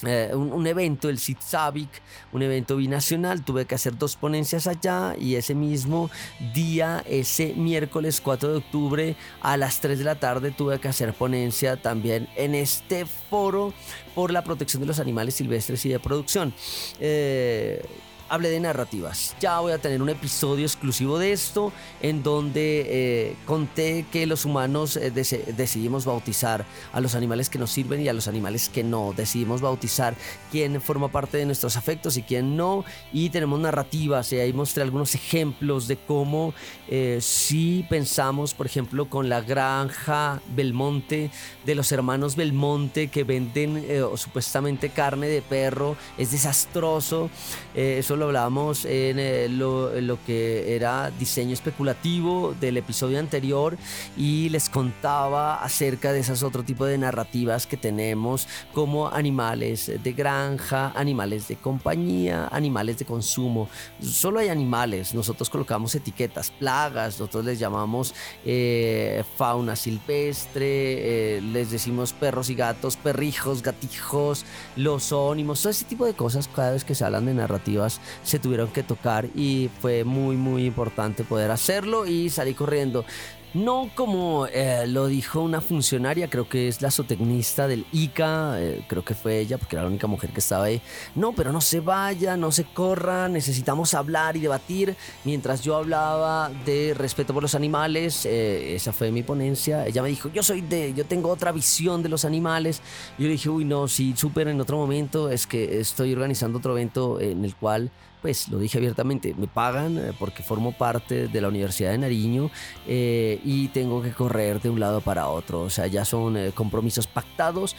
[0.03, 1.89] eh, un, evento, el CITSAVIC,
[2.33, 3.43] un evento binacional.
[3.43, 6.09] Tuve que hacer dos ponencias allá y ese mismo
[6.53, 11.13] día, ese miércoles 4 de octubre a las 3 de la tarde, tuve que hacer
[11.13, 13.73] ponencia también en este foro
[14.15, 16.53] por la protección de los animales silvestres y de producción.
[16.99, 17.83] Eh,
[18.31, 19.35] hablé de narrativas.
[19.41, 24.45] Ya voy a tener un episodio exclusivo de esto en donde eh, conté que los
[24.45, 28.85] humanos eh, decidimos bautizar a los animales que nos sirven y a los animales que
[28.85, 29.13] no.
[29.15, 30.15] Decidimos bautizar
[30.49, 32.85] quién forma parte de nuestros afectos y quién no.
[33.11, 36.53] Y tenemos narrativas y ahí mostré algunos ejemplos de cómo
[36.87, 41.31] eh, si pensamos, por ejemplo, con la granja Belmonte
[41.65, 47.29] de los hermanos Belmonte que venden supuestamente carne de perro, es desastroso.
[47.75, 53.77] eso lo hablamos en eh, lo, lo, que era diseño especulativo del episodio anterior
[54.15, 60.13] y les contaba acerca de esas otro tipo de narrativas que tenemos como animales de
[60.13, 63.67] granja, animales de compañía, animales de consumo.
[63.99, 68.13] Solo hay animales, nosotros colocamos etiquetas, plagas, nosotros les llamamos
[68.45, 74.45] eh, fauna silvestre, eh, les decimos perros y gatos, perrijos, gatijos,
[74.75, 78.39] los ónimos, todo ese tipo de cosas cada vez que se hablan de narrativas se
[78.39, 83.05] tuvieron que tocar y fue muy muy importante poder hacerlo y salir corriendo.
[83.53, 88.85] No como eh, lo dijo una funcionaria, creo que es la zootecnista del ICA, eh,
[88.87, 90.81] creo que fue ella, porque era la única mujer que estaba ahí.
[91.15, 94.95] No, pero no se vaya, no se corra, necesitamos hablar y debatir.
[95.25, 99.85] Mientras yo hablaba de respeto por los animales, eh, esa fue mi ponencia.
[99.85, 102.81] Ella me dijo, yo soy de, yo tengo otra visión de los animales.
[103.17, 106.71] Yo le dije, uy, no, sí, súper en otro momento, es que estoy organizando otro
[106.71, 107.91] evento en el cual
[108.21, 112.51] pues lo dije abiertamente, me pagan eh, porque formo parte de la Universidad de Nariño
[112.87, 115.61] eh, y tengo que correr de un lado para otro.
[115.61, 117.75] O sea, ya son eh, compromisos pactados.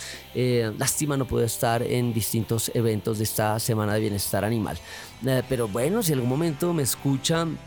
[0.79, 4.79] lástima no puedo estar en distintos eventos de esta Semana de Bienestar Animal.
[5.49, 7.59] pero bueno, si en algún momento me escuchan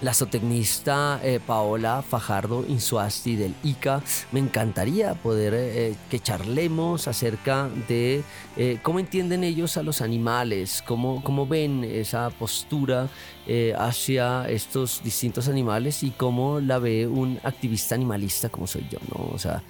[0.00, 4.02] la zootecnista eh, Paola Fajardo Insuasti del ICA.
[4.32, 8.22] Me encantaría poder eh, que charlemos acerca de
[8.56, 13.08] eh, cómo entienden ellos a los animales, cómo, cómo ven esa postura
[13.78, 19.30] hacia estos distintos animales y cómo la ve un activista animalista como soy yo, ¿no?
[19.32, 19.62] O sea,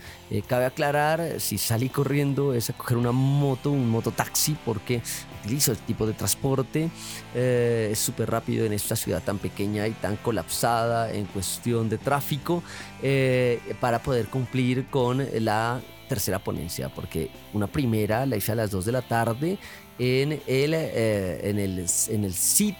[0.49, 5.01] cabe aclarar, si salí corriendo es a coger una moto, un mototaxi, porque
[5.45, 6.91] utilizo el tipo de transporte,
[7.33, 12.63] es súper rápido en esta ciudad tan pequeña y tan colapsada en cuestión de tráfico
[13.03, 18.71] eh, para poder cumplir con la tercera ponencia, porque una primera la hice a las
[18.71, 19.59] 2 de la tarde
[19.99, 22.77] en el, eh, en el, en el CIT,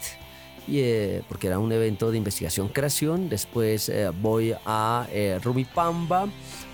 [0.71, 3.29] eh, porque era un evento de investigación-creación.
[3.29, 5.07] Después voy a
[5.43, 6.29] Rumipamba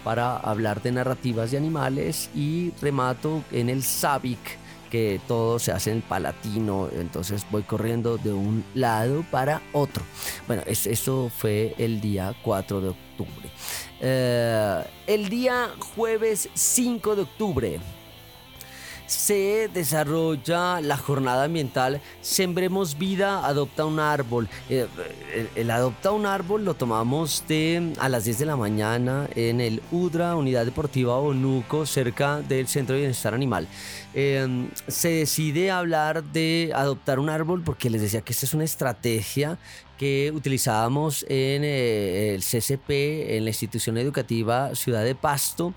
[0.04, 4.63] para hablar de narrativas de animales y remato en el SABIC
[5.26, 10.02] todo se hace en palatino, entonces voy corriendo de un lado para otro.
[10.46, 13.50] Bueno, eso fue el día 4 de octubre.
[14.00, 17.80] Eh, el día jueves 5 de octubre
[19.06, 24.48] se desarrolla la jornada ambiental Sembremos Vida, Adopta un Árbol.
[24.68, 24.86] Eh,
[25.54, 29.82] el, Adopta un Árbol lo tomamos de a las 10 de la mañana en el
[29.90, 33.68] UDRA, Unidad Deportiva Onuco, cerca del Centro de Bienestar Animal.
[34.14, 38.64] Em, se decide hablar de adoptar un árbol porque les decía que esta es una
[38.64, 39.58] estrategia
[39.98, 45.74] que utilizábamos en eh, el CCP, en la institución educativa Ciudad de Pasto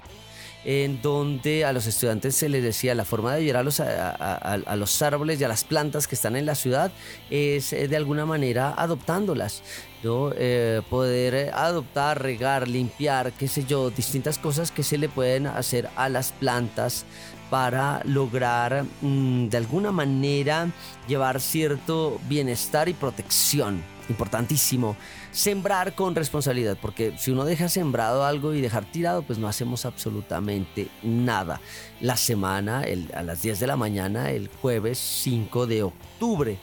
[0.67, 4.75] en donde a los estudiantes se les decía la forma de ayudar a los, a,
[4.75, 6.91] los árboles y a las plantas que están en la ciudad
[7.29, 9.63] es eh, de alguna manera adoptándolas.
[10.03, 10.31] ¿no?
[10.35, 15.89] Eh, poder adoptar, regar, limpiar, qué sé yo, distintas cosas que se le pueden hacer
[15.95, 17.05] a las plantas
[17.49, 20.67] para lograr mm, de alguna manera
[21.07, 23.81] llevar cierto bienestar y protección.
[24.09, 24.95] Importantísimo
[25.31, 29.85] sembrar con responsabilidad, porque si uno deja sembrado algo y dejar tirado, pues no hacemos
[29.85, 31.59] absolutamente nada.
[31.99, 32.83] La semana,
[33.13, 36.57] a las 10 de la mañana, el jueves 5 de octubre.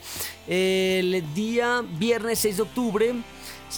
[0.47, 3.15] El día viernes 6 de octubre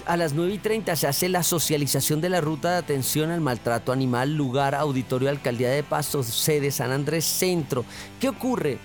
[0.05, 3.41] a las 9 y 30 se hace la socialización de la ruta de atención al
[3.41, 7.85] maltrato animal, lugar, auditorio, alcaldía de Pasto, sede San Andrés Centro.
[8.19, 8.79] ¿Qué ocurre?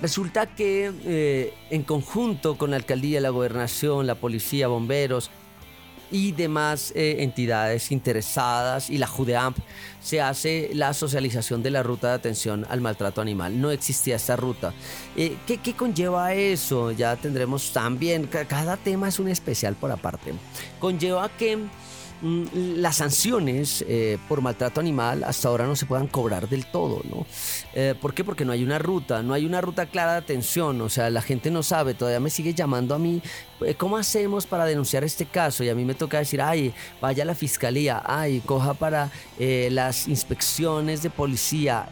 [0.00, 5.30] Resulta que eh, en conjunto con la alcaldía, la gobernación, la policía, bomberos
[6.10, 9.58] y demás eh, entidades interesadas y la JUDEAMP
[10.00, 13.60] se hace la socialización de la ruta de atención al maltrato animal.
[13.60, 14.72] No existía esta ruta.
[15.16, 16.92] Eh, ¿qué, ¿Qué conlleva eso?
[16.92, 20.32] Ya tendremos también, cada tema es un especial por aparte.
[20.80, 21.58] Conlleva que
[22.22, 22.44] Mm,
[22.76, 23.82] las sanciones
[24.28, 27.26] por maltrato animal hasta ahora no se puedan cobrar del todo, ¿no?
[27.74, 28.24] Eh, ¿Por qué?
[28.24, 31.22] Porque no hay una ruta, no hay una ruta clara de atención, o sea, la
[31.22, 33.22] gente no sabe, todavía me sigue llamando a mí,
[33.60, 35.62] eh, ¿cómo hacemos para denunciar este caso?
[35.64, 40.08] Y a mí me toca decir, ay, vaya a la fiscalía, ay, coja para las
[40.08, 41.88] inspecciones de policía,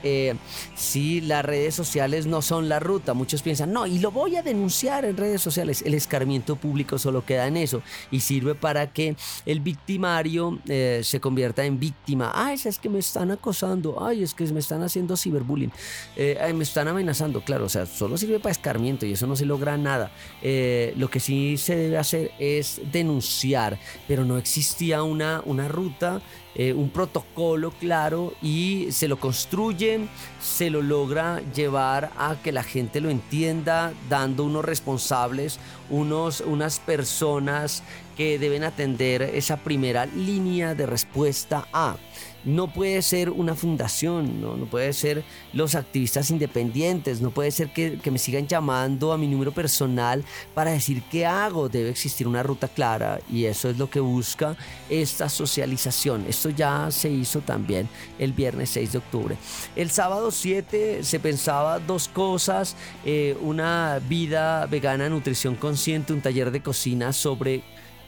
[0.75, 4.43] si las redes sociales no son la ruta, muchos piensan, no, y lo voy a
[4.43, 9.17] denunciar en redes sociales, el escarmiento público solo queda en eso y sirve para que
[9.47, 12.33] el victimario eh, se convierta en víctima.
[12.35, 14.05] Ay, es que me están acosando.
[14.05, 15.68] Ay, es que me están haciendo ciberbullying.
[16.17, 17.41] Eh, me están amenazando.
[17.43, 20.11] Claro, o sea, solo sirve para escarmiento y eso no se logra nada.
[20.43, 26.21] Eh, lo que sí se debe hacer es denunciar, pero no existía una, una ruta
[26.59, 30.09] eh, un protocolo claro y se lo construye,
[30.41, 36.81] se lo logra llevar a que la gente lo entienda, dando unos responsables, unos, unas
[36.81, 37.85] personas
[38.19, 41.97] que deben atender esa primera línea de respuesta a
[42.45, 47.73] no puede ser una fundación, no, no puede ser los activistas independientes, no puede ser
[47.73, 51.69] que, me sigan llamando a mi número personal para decir qué hago.
[51.69, 54.57] Debe existir una ruta clara y eso es lo que busca
[54.89, 56.25] esta socialización.
[56.27, 57.89] Esto ya se hizo también
[58.19, 59.37] el viernes 6 de octubre.
[59.77, 66.51] El sábado 7 se pensaba dos cosas, eh, una vida vegana, nutrición consciente, un taller
[66.51, 67.63] de cocina sobre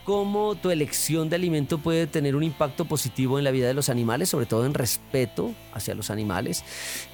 [0.05, 3.89] cómo tu elección de alimento puede tener un impacto positivo en la vida de los
[3.89, 6.65] animales, sobre todo en respeto hacia los animales,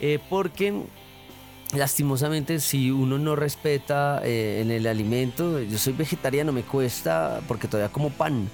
[0.00, 0.82] eh, porque
[1.74, 7.68] lastimosamente si uno no respeta eh, en el alimento, yo soy vegetariano, me cuesta porque
[7.68, 8.48] todavía como pan,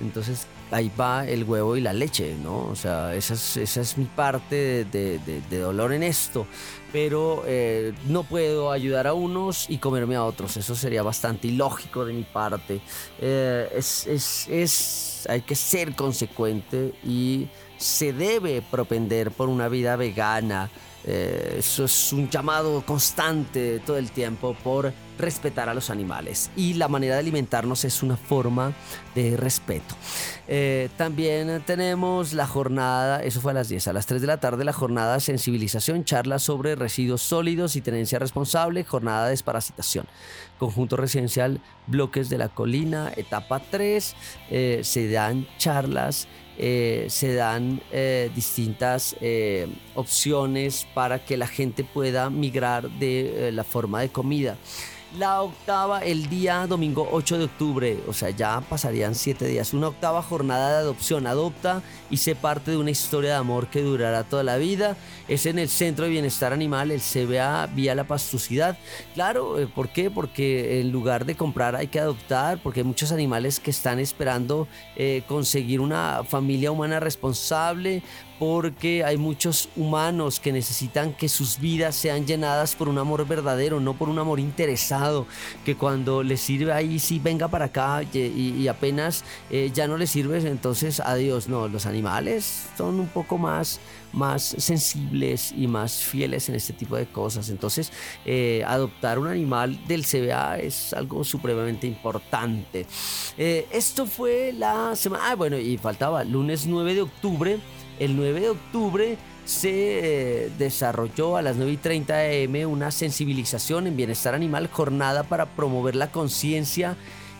[0.00, 2.66] entonces ahí va el huevo y la leche, ¿no?
[2.66, 6.46] O sea, esa es, esa es mi parte de, dolor en esto.
[6.92, 10.56] Pero eh, no puedo ayudar a unos y comerme a otros.
[10.56, 12.80] Eso sería bastante ilógico de mi parte.
[13.20, 19.96] Eh, es, es, es, hay que ser consecuente y se debe propender por una vida
[19.96, 20.70] vegana.
[21.10, 26.74] Eh, eso es un llamado constante todo el tiempo por respetar a los animales y
[26.74, 28.74] la manera de alimentarnos es una forma
[29.14, 29.94] de respeto.
[30.46, 34.38] Eh, también tenemos la jornada, eso fue a las 10, a las 3 de la
[34.38, 40.06] tarde la jornada de sensibilización, charla sobre residuos sólidos y tenencia responsable, jornada de desparasitación.
[40.58, 44.14] Conjunto residencial Bloques de la Colina, etapa 3,
[44.50, 46.28] eh, se dan charlas
[46.58, 47.80] eh, se dan
[48.34, 49.16] distintas
[49.94, 54.56] opciones para que la gente pueda migrar de la forma de comida
[55.16, 59.88] la octava el día domingo 8 de octubre, o sea, ya pasarían siete días, una
[59.88, 64.24] octava jornada de adopción, adopta y sé parte de una historia de amor que durará
[64.24, 64.96] toda la vida,
[65.26, 68.76] es en el Centro de Bienestar Animal, el CBA vía la pastucidad,
[69.14, 70.10] claro, eh, ¿por qué?
[70.10, 74.68] Porque en lugar de comprar hay que adoptar, porque hay muchos animales que están esperando
[74.94, 78.02] eh, conseguir una familia humana responsable,
[78.38, 83.80] porque hay muchos humanos que necesitan que sus vidas sean llenadas por un amor verdadero,
[83.80, 85.26] no por un amor interesado,
[85.64, 90.10] que cuando les sirve ahí sí venga para acá y, apenas eh, ya no les
[90.10, 91.48] sirve, entonces adiós.
[91.48, 93.80] No, los animales son un poco más,
[94.12, 97.48] más sensibles y más fieles en este tipo de cosas.
[97.48, 97.92] Entonces,
[98.24, 102.86] eh, adoptar un animal del CBA es algo supremamente importante.
[103.36, 107.58] Eh, esto fue la semana, ah, bueno, y faltaba lunes 9 de octubre
[108.00, 109.70] el 9 de octubre se
[110.44, 115.46] eh, desarrolló a las 9 y 30 am una sensibilización en bienestar animal, jornada para
[115.46, 116.96] promover la conciencia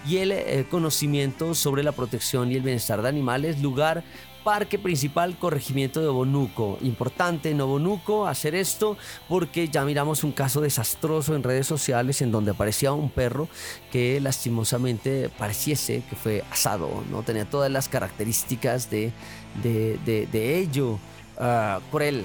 [0.07, 4.05] y el eh, conocimiento sobre la protección y el bienestar de animales, lugar
[4.49, 6.79] Parque Principal Corregimiento de Bonuco.
[6.81, 8.97] Importante en Bonuco hacer esto
[9.29, 13.49] porque ya miramos un caso desastroso en redes sociales en donde aparecía un perro
[13.93, 17.23] que lastimosamente pareciese que fue asado, ¿no?
[17.23, 19.13] Tenía todas las características de,
[19.63, 20.99] de, ello.
[21.39, 22.25] Uh, cruel,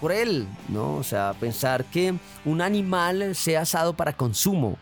[0.00, 0.96] cruel, ¿no?
[0.96, 2.14] O sea, pensar que
[2.44, 4.78] un animal sea asado para consumo.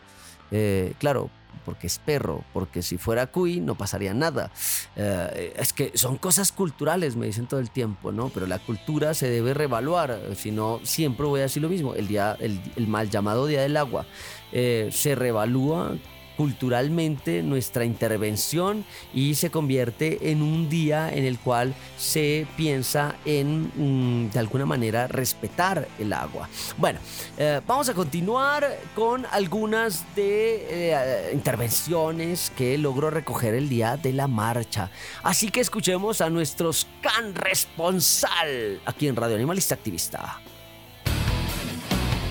[0.51, 1.31] Eh, claro,
[1.69, 4.51] porque es perro, porque si fuera cuy no pasaría nada.
[4.97, 8.31] Eh, es que son cosas culturales, me dicen todo el tiempo, ¿no?
[8.31, 11.95] Pero la cultura se debe reevaluar, si no, siempre voy a decir lo mismo.
[11.95, 14.07] El, día, el, mal llamado Día del Agua
[14.53, 15.95] eh, se reevalúa
[16.39, 23.73] culturalmente nuestra intervención y se convierte en un día en el cual se piensa en,
[23.75, 26.49] mm, de alguna manera, respetar el agua.
[26.77, 27.01] Bueno,
[27.39, 34.13] eh, vamos a continuar con algunas de eh, intervenciones que logró recoger el día de
[34.13, 34.93] la marcha.
[35.25, 40.41] Así que escuchemos a nuestros can responsal aquí en Radio Animalista Activista.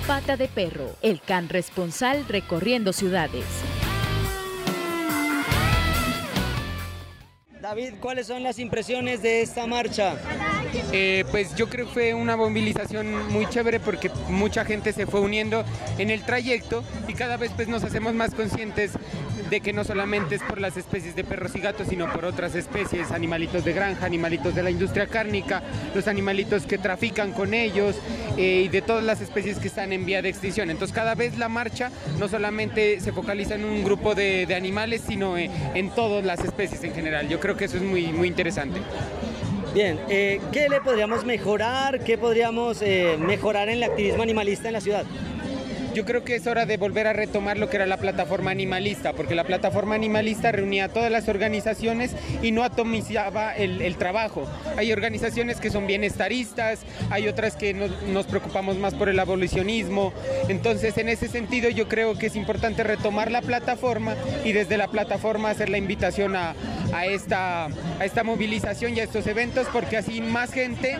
[0.07, 3.43] Pata de perro, el can responsal recorriendo ciudades.
[7.67, 10.15] David, ¿cuáles son las impresiones de esta marcha?
[10.93, 15.19] Eh, pues yo creo que fue una movilización muy chévere porque mucha gente se fue
[15.19, 15.65] uniendo
[15.97, 18.91] en el trayecto y cada vez pues nos hacemos más conscientes
[19.49, 22.55] de que no solamente es por las especies de perros y gatos, sino por otras
[22.55, 25.63] especies, animalitos de granja, animalitos de la industria cárnica,
[25.95, 27.95] los animalitos que trafican con ellos
[28.37, 30.69] eh, y de todas las especies que están en vía de extinción.
[30.69, 35.37] Entonces cada vez la marcha no solamente se focaliza en un grupo de, animales, sino
[35.37, 37.27] en, en todas las especies en general.
[37.27, 38.79] Yo creo que eso es muy, muy interesante.
[39.73, 42.03] Bien, eh, ¿qué le podríamos mejorar?
[42.03, 45.05] ¿Qué podríamos eh, mejorar en el activismo animalista en la ciudad?
[45.97, 49.13] Yo creo que es hora de volver a retomar lo que era la plataforma animalista,
[49.13, 54.47] porque la plataforma animalista reunía a todas las organizaciones y no atomizaba el, trabajo.
[54.75, 60.13] Hay organizaciones que son bienestaristas, hay otras que nos preocupamos más por el abolicionismo.
[60.49, 64.13] Entonces, en ese sentido, yo creo que es importante retomar la plataforma
[64.45, 66.53] y desde la plataforma hacer la invitación a,
[67.05, 70.99] esta, a esta movilización y a estos eventos, porque así más gente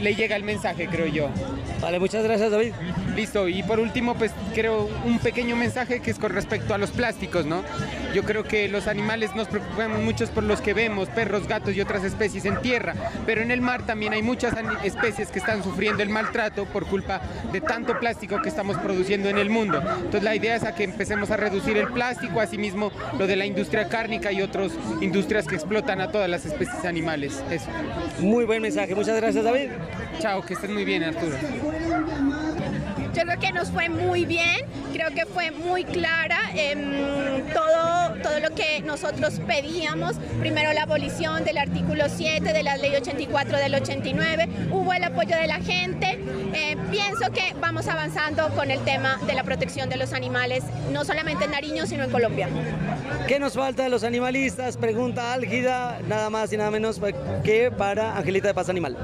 [0.00, 1.28] le llega el mensaje, creo yo.
[1.82, 2.72] Vale, muchas gracias David.
[3.18, 6.92] Listo, y por último, pues creo un pequeño mensaje que es con respecto a los
[6.92, 7.64] plásticos, ¿no?
[8.14, 11.80] Yo creo que los animales nos preocupamos muchos por los que vemos, perros, gatos y
[11.80, 12.94] otras especies en tierra,
[13.26, 14.54] pero en el mar también hay muchas
[14.84, 19.38] especies que están sufriendo el maltrato por culpa de tanto plástico que estamos produciendo en
[19.38, 19.82] el mundo.
[19.96, 23.46] Entonces la idea es a que empecemos a reducir el plástico, asimismo lo de la
[23.46, 27.42] industria cárnica y otras industrias que explotan a todas las especies animales.
[27.50, 27.66] Eso.
[28.20, 29.70] Muy buen mensaje, muchas gracias David.
[30.20, 31.36] Chao, que estés muy bien Arturo.
[33.18, 34.60] Yo creo que nos fue muy bien,
[34.92, 40.14] creo que fue muy clara em, todo, todo lo que nosotros pedíamos.
[40.38, 45.34] Primero la abolición del artículo 7 de la ley 84 del 89, hubo el apoyo
[45.36, 46.20] de la gente.
[46.54, 50.62] Eh, pienso que vamos avanzando con el tema de la protección de los animales,
[50.92, 52.48] no solamente en Nariño, sino en Colombia.
[53.26, 54.76] ¿Qué nos falta de los animalistas?
[54.76, 57.00] Pregunta álgida, nada más y nada menos
[57.42, 58.96] que para Angelita de Paz Animal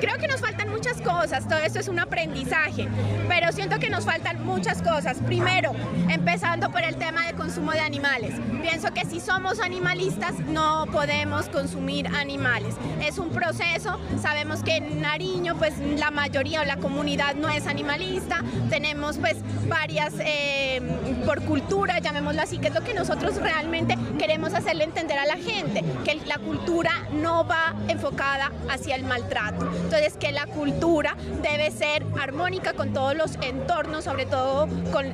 [0.00, 2.86] creo que nos faltan muchas cosas, todo esto es un aprendizaje,
[3.26, 5.18] pero siento que nos faltan muchas cosas.
[5.26, 5.72] Primero,
[6.08, 8.34] empezando por el tema de consumo de animales.
[8.62, 12.76] Pienso que si somos animalistas no podemos consumir animales.
[13.04, 17.66] Es un proceso, sabemos que en Nariño pues la mayoría o la comunidad no es
[17.66, 19.36] animalista, tenemos pues
[19.68, 20.80] varias, eh,
[21.26, 25.36] por cultura, llamémoslo así, que es lo que nosotros realmente queremos hacerle entender a la
[25.36, 29.70] gente, que la cultura no va enfocada hacia el maltrato.
[29.84, 34.68] Entonces, que la cultura debe ser armónica con todos los entornos, sobre todo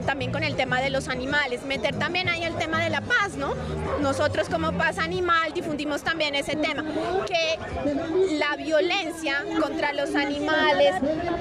[0.07, 1.64] también con el tema de los animales.
[1.64, 3.55] Meter también ahí el tema de la paz, ¿no?
[4.00, 6.84] Nosotros como Paz Animal difundimos también ese tema,
[7.26, 10.94] que la violencia contra los animales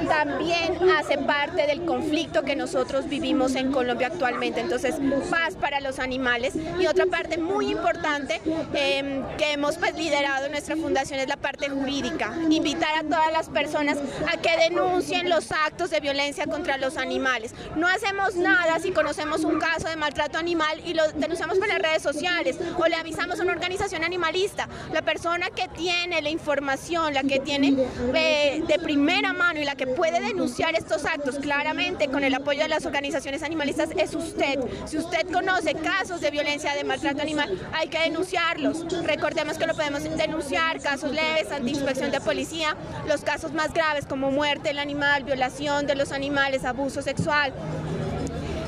[0.07, 4.61] también hace parte del conflicto que nosotros vivimos en Colombia actualmente.
[4.61, 4.95] Entonces,
[5.29, 6.53] paz para los animales.
[6.79, 8.41] Y otra parte muy importante
[8.73, 12.33] em, que hemos pues, liderado nuestra fundación es la parte jurídica.
[12.49, 13.97] Invitar a todas las personas
[14.31, 17.53] a que denuncien los actos de violencia contra los animales.
[17.75, 21.79] No hacemos nada si conocemos un caso de maltrato animal y lo denunciamos por las
[21.79, 24.67] redes sociales o le avisamos a una organización animalista.
[24.91, 27.75] La persona que tiene la información, la que tiene
[28.13, 32.61] eh, de primera mano y la que puede denunciar estos actos claramente con el apoyo
[32.63, 34.59] de las organizaciones animalistas es usted.
[34.85, 37.42] Si usted conoce casos de violencia, de maltrato animal,
[37.73, 38.85] hay que denunciarlos.
[39.03, 42.75] Recordemos que lo podemos denunciar, casos leves ante de policía,
[43.07, 47.53] los casos más graves como muerte del animal, violación de los animales, abuso sexual,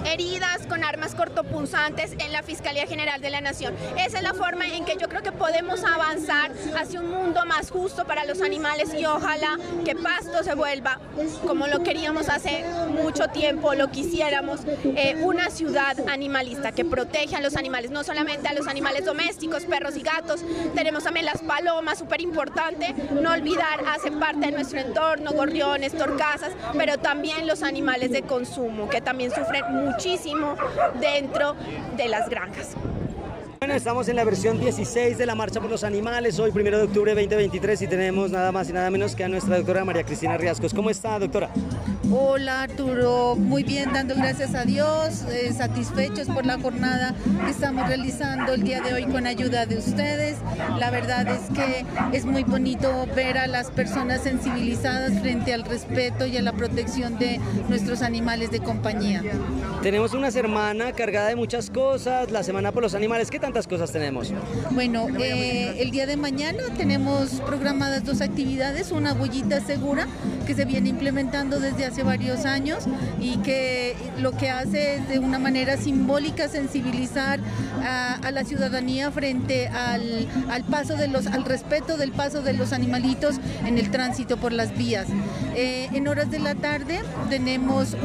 [0.06, 3.74] heridas con armas cortopunzantes en la Fiscalía General de la Nación.
[3.98, 7.72] Esa es la forma en que yo creo que podemos avanzar hacia un mundo más
[7.72, 11.00] justo para los animales y ojalá que Pasto se vuelva,
[11.46, 17.42] como lo queríamos hace mucho tiempo, lo quisiéramos, eh, una ciudad animalista que protege a
[17.42, 20.42] los animales, no solamente a los animales domésticos, perros y gatos,
[20.76, 26.54] tenemos también las palomas, súper importante, no olvidar, hace parte de nuestro entorno, gorriones, torcasas,
[26.78, 30.56] pero también los animales de consumo, que también sufren mucho muchísimo
[31.00, 31.56] dentro
[31.96, 32.76] de las granjas.
[33.60, 36.84] Bueno, estamos en la versión 16 de la Marcha por los Animales, hoy, primero de
[36.84, 40.04] octubre de 2023, y tenemos nada más y nada menos que a nuestra doctora María
[40.04, 40.74] Cristina Riascos.
[40.74, 41.50] ¿Cómo está, doctora?
[42.12, 47.88] Hola Arturo, muy bien, dando gracias a Dios, eh, satisfechos por la jornada que estamos
[47.88, 50.38] realizando el día de hoy con ayuda de ustedes.
[50.78, 51.86] La verdad es que
[52.16, 57.18] es muy bonito ver a las personas sensibilizadas frente al respeto y a la protección
[57.18, 57.40] de
[57.70, 59.24] nuestros animales de compañía.
[59.82, 63.92] Tenemos una semana cargada de muchas cosas, la semana por los animales, ¿qué tantas cosas
[63.92, 64.34] tenemos?
[64.72, 70.08] Bueno, eh, el día de mañana tenemos programadas dos actividades, una huellita segura
[70.48, 72.86] que se viene implementando desde hace varios años
[73.20, 77.40] y que lo que hace es de una manera simbólica sensibilizar
[77.84, 80.28] a, la ciudadanía frente al,
[80.70, 83.36] paso de los, al respeto del paso de los animalitos
[83.66, 85.06] en el tránsito por las vías.
[85.56, 87.96] Eh, en horas de la tarde tenemos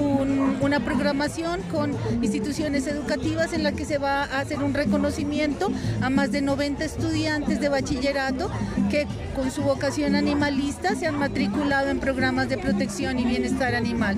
[0.61, 5.30] una programación con instituciones educativas en la que se va a hacer un reconocimiento
[6.03, 8.51] a más de 90 estudiantes de bachillerato
[8.91, 9.07] que
[9.37, 14.17] con su vocación animalista se han matriculado en programas de protección y bienestar animal.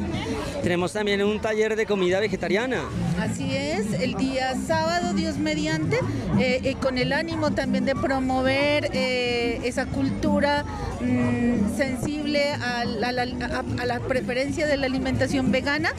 [0.63, 2.81] Tenemos también un taller de comida vegetariana.
[3.21, 5.97] Así es, el día sábado, Dios mediante,
[6.39, 10.65] eh, eh, con el ánimo también de promover eh, esa cultura
[11.01, 15.91] mm, sensible a la, a la- a la preferencia de la alimentación vegana.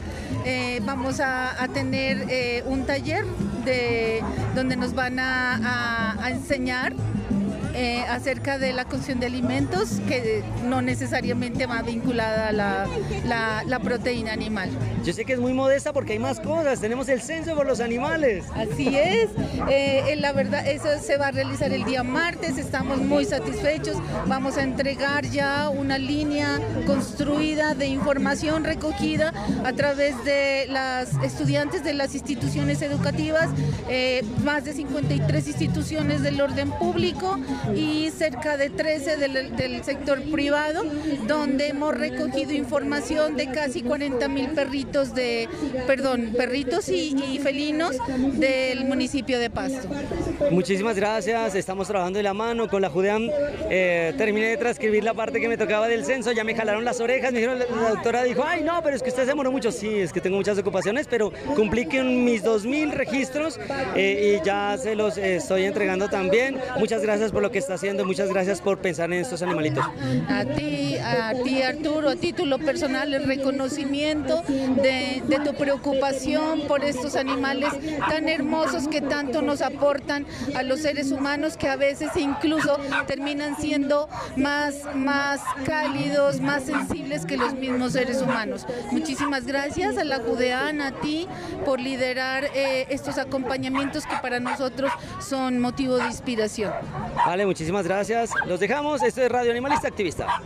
[0.44, 3.24] Eh, vamos a, a tener eh, un taller
[3.64, 4.22] de,
[4.54, 6.92] donde nos van a, a- a enseñar
[7.74, 12.86] eh, acerca de la cocción de alimentos que no necesariamente va vinculada a la,
[13.26, 14.70] la- la proteína animal.
[15.04, 16.80] Yo sé que es muy modesta porque hay más cosas.
[16.80, 18.44] Tenemos el censo por los animales.
[18.54, 19.30] Así es,
[19.68, 23.96] eh, eh, la verdad, eso se va a realizar el día martes, estamos muy satisfechos,
[24.26, 29.32] vamos a entregar ya una línea construida de información recogida
[29.64, 33.48] a través de las estudiantes de las instituciones educativas,
[33.88, 37.38] eh, más de 53 instituciones del orden público
[37.74, 40.82] y cerca de 13 del, sector privado,
[41.26, 45.48] donde hemos recogido información de casi 40 mil perritos de,
[45.86, 47.96] perdón, perritos y, y felinos
[48.34, 49.88] del municipio de Pasto.
[50.50, 51.54] Muchísimas gracias.
[51.54, 53.28] Estamos trabajando de la mano con la Judean.
[53.70, 56.32] Eh, terminé de transcribir la parte que me tocaba del censo.
[56.32, 57.32] Ya me jalaron las orejas.
[57.32, 59.72] Me dijeron, la, la doctora dijo, ay, no, pero es que usted se demoró mucho.
[59.72, 63.58] Sí, es que tengo muchas ocupaciones, pero cumplí con mis 2.000 registros
[63.94, 66.58] eh, y ya se los eh, estoy entregando también.
[66.78, 68.04] Muchas gracias por lo que está haciendo.
[68.04, 69.84] Muchas gracias por pensar en estos animalitos.
[70.28, 76.84] A ti, a ti Arturo, a título personal, el reconocimiento de, de tu preocupación por
[76.84, 77.72] estos animales
[78.08, 83.56] tan hermosos que tanto nos aportan a los seres humanos que a veces incluso terminan
[83.56, 88.66] siendo más, más cálidos, más sensibles que los mismos seres humanos.
[88.90, 91.28] Muchísimas gracias a la Judean, a ti,
[91.64, 96.72] por liderar eh, estos acompañamientos que para nosotros son motivo de inspiración.
[97.26, 98.30] Vale, muchísimas gracias.
[98.46, 99.02] Los dejamos.
[99.02, 100.40] Esto es Radio Animalista Activista.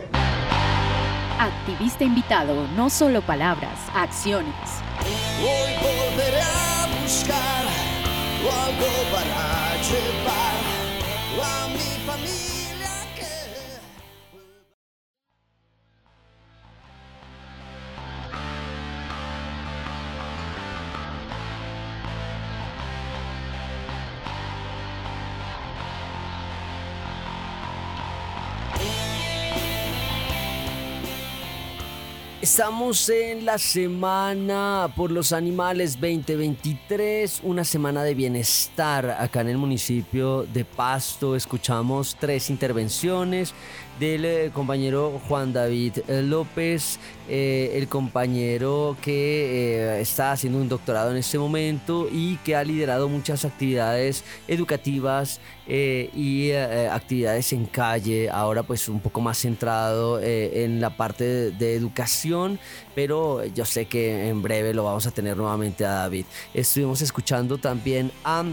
[1.39, 4.53] Activista invitado, no solo palabras, acciones.
[5.39, 7.59] Hoy volveré a buscar
[8.69, 10.38] algo para llevar
[32.59, 39.57] Estamos en la semana por los animales 2023, una semana de bienestar acá en el
[39.57, 41.37] municipio de Pasto.
[41.37, 43.53] Escuchamos tres intervenciones
[43.99, 51.11] del eh, compañero Juan David eh, López, eh, el compañero que está haciendo un doctorado
[51.11, 58.63] en este momento y que ha liderado muchas actividades educativas y actividades en calle, ahora
[58.63, 62.57] pues un poco más centrado en la parte de, de educación,
[62.95, 66.25] pero yo sé que en breve lo vamos a tener nuevamente a David.
[66.55, 68.43] Estuvimos escuchando también a...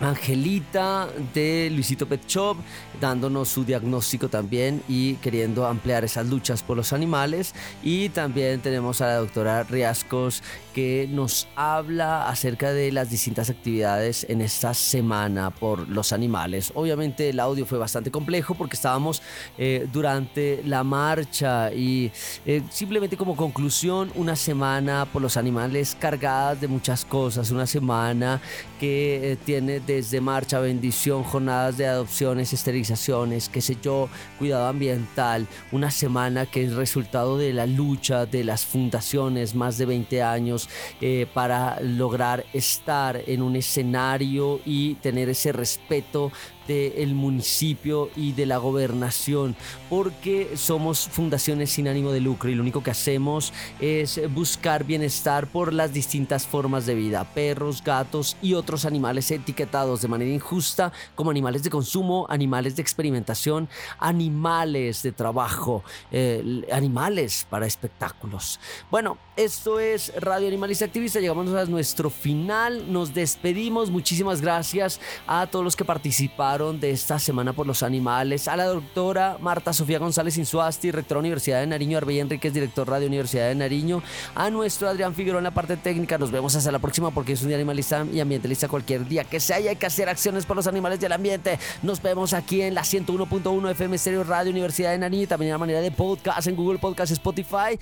[0.00, 2.56] Angelita de Luisito Pet Shop
[3.00, 9.00] dándonos su diagnóstico también y queriendo ampliar esas luchas por los animales y también tenemos
[9.00, 10.42] a la doctora Riascos
[10.74, 16.70] que nos habla acerca de las distintas actividades en esta semana por los animales.
[16.74, 19.22] Obviamente el audio fue bastante complejo porque estábamos
[19.56, 22.12] eh, durante la marcha y
[22.44, 28.40] eh, simplemente como conclusión una semana por los animales cargadas de muchas cosas, una semana
[28.78, 34.08] que eh, tiene desde marcha, bendición, jornadas de adopciones, esterilizaciones, qué sé yo,
[34.38, 39.86] cuidado ambiental, una semana que es resultado de la lucha de las fundaciones, más de
[39.86, 40.68] 20 años,
[41.00, 46.32] eh, para lograr estar en un escenario y tener ese respeto
[46.66, 49.56] del municipio y de la gobernación,
[49.88, 55.46] porque somos fundaciones sin ánimo de lucro y lo único que hacemos es buscar bienestar
[55.46, 60.92] por las distintas formas de vida, perros, gatos y otros animales etiquetados de manera injusta
[61.14, 68.58] como animales de consumo, animales de experimentación, animales de trabajo, eh, animales para espectáculos.
[68.90, 75.46] Bueno, esto es Radio Animalista Activista, llegamos a nuestro final, nos despedimos, muchísimas gracias a
[75.46, 79.98] todos los que participaron de esta Semana por los Animales, a la doctora Marta Sofía
[79.98, 84.02] González Insuasti, rectora Universidad de Nariño, Arbella Enríquez, director Radio Universidad de Nariño,
[84.34, 87.42] a nuestro Adrián Figueroa en la parte técnica, nos vemos hasta la próxima porque es
[87.42, 90.56] un día animalista y ambientalista cualquier día que sea y hay que hacer acciones por
[90.56, 91.58] los animales y el ambiente.
[91.82, 95.58] Nos vemos aquí en la 101.1 FM Stereo Radio Universidad de Nariño y también a
[95.58, 97.78] manera de podcast en Google Podcast, Spotify,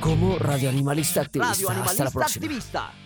[0.00, 1.52] como Radio Animalista Activista.
[1.52, 2.44] Radio hasta la Animalista próxima.
[2.44, 3.05] Activista.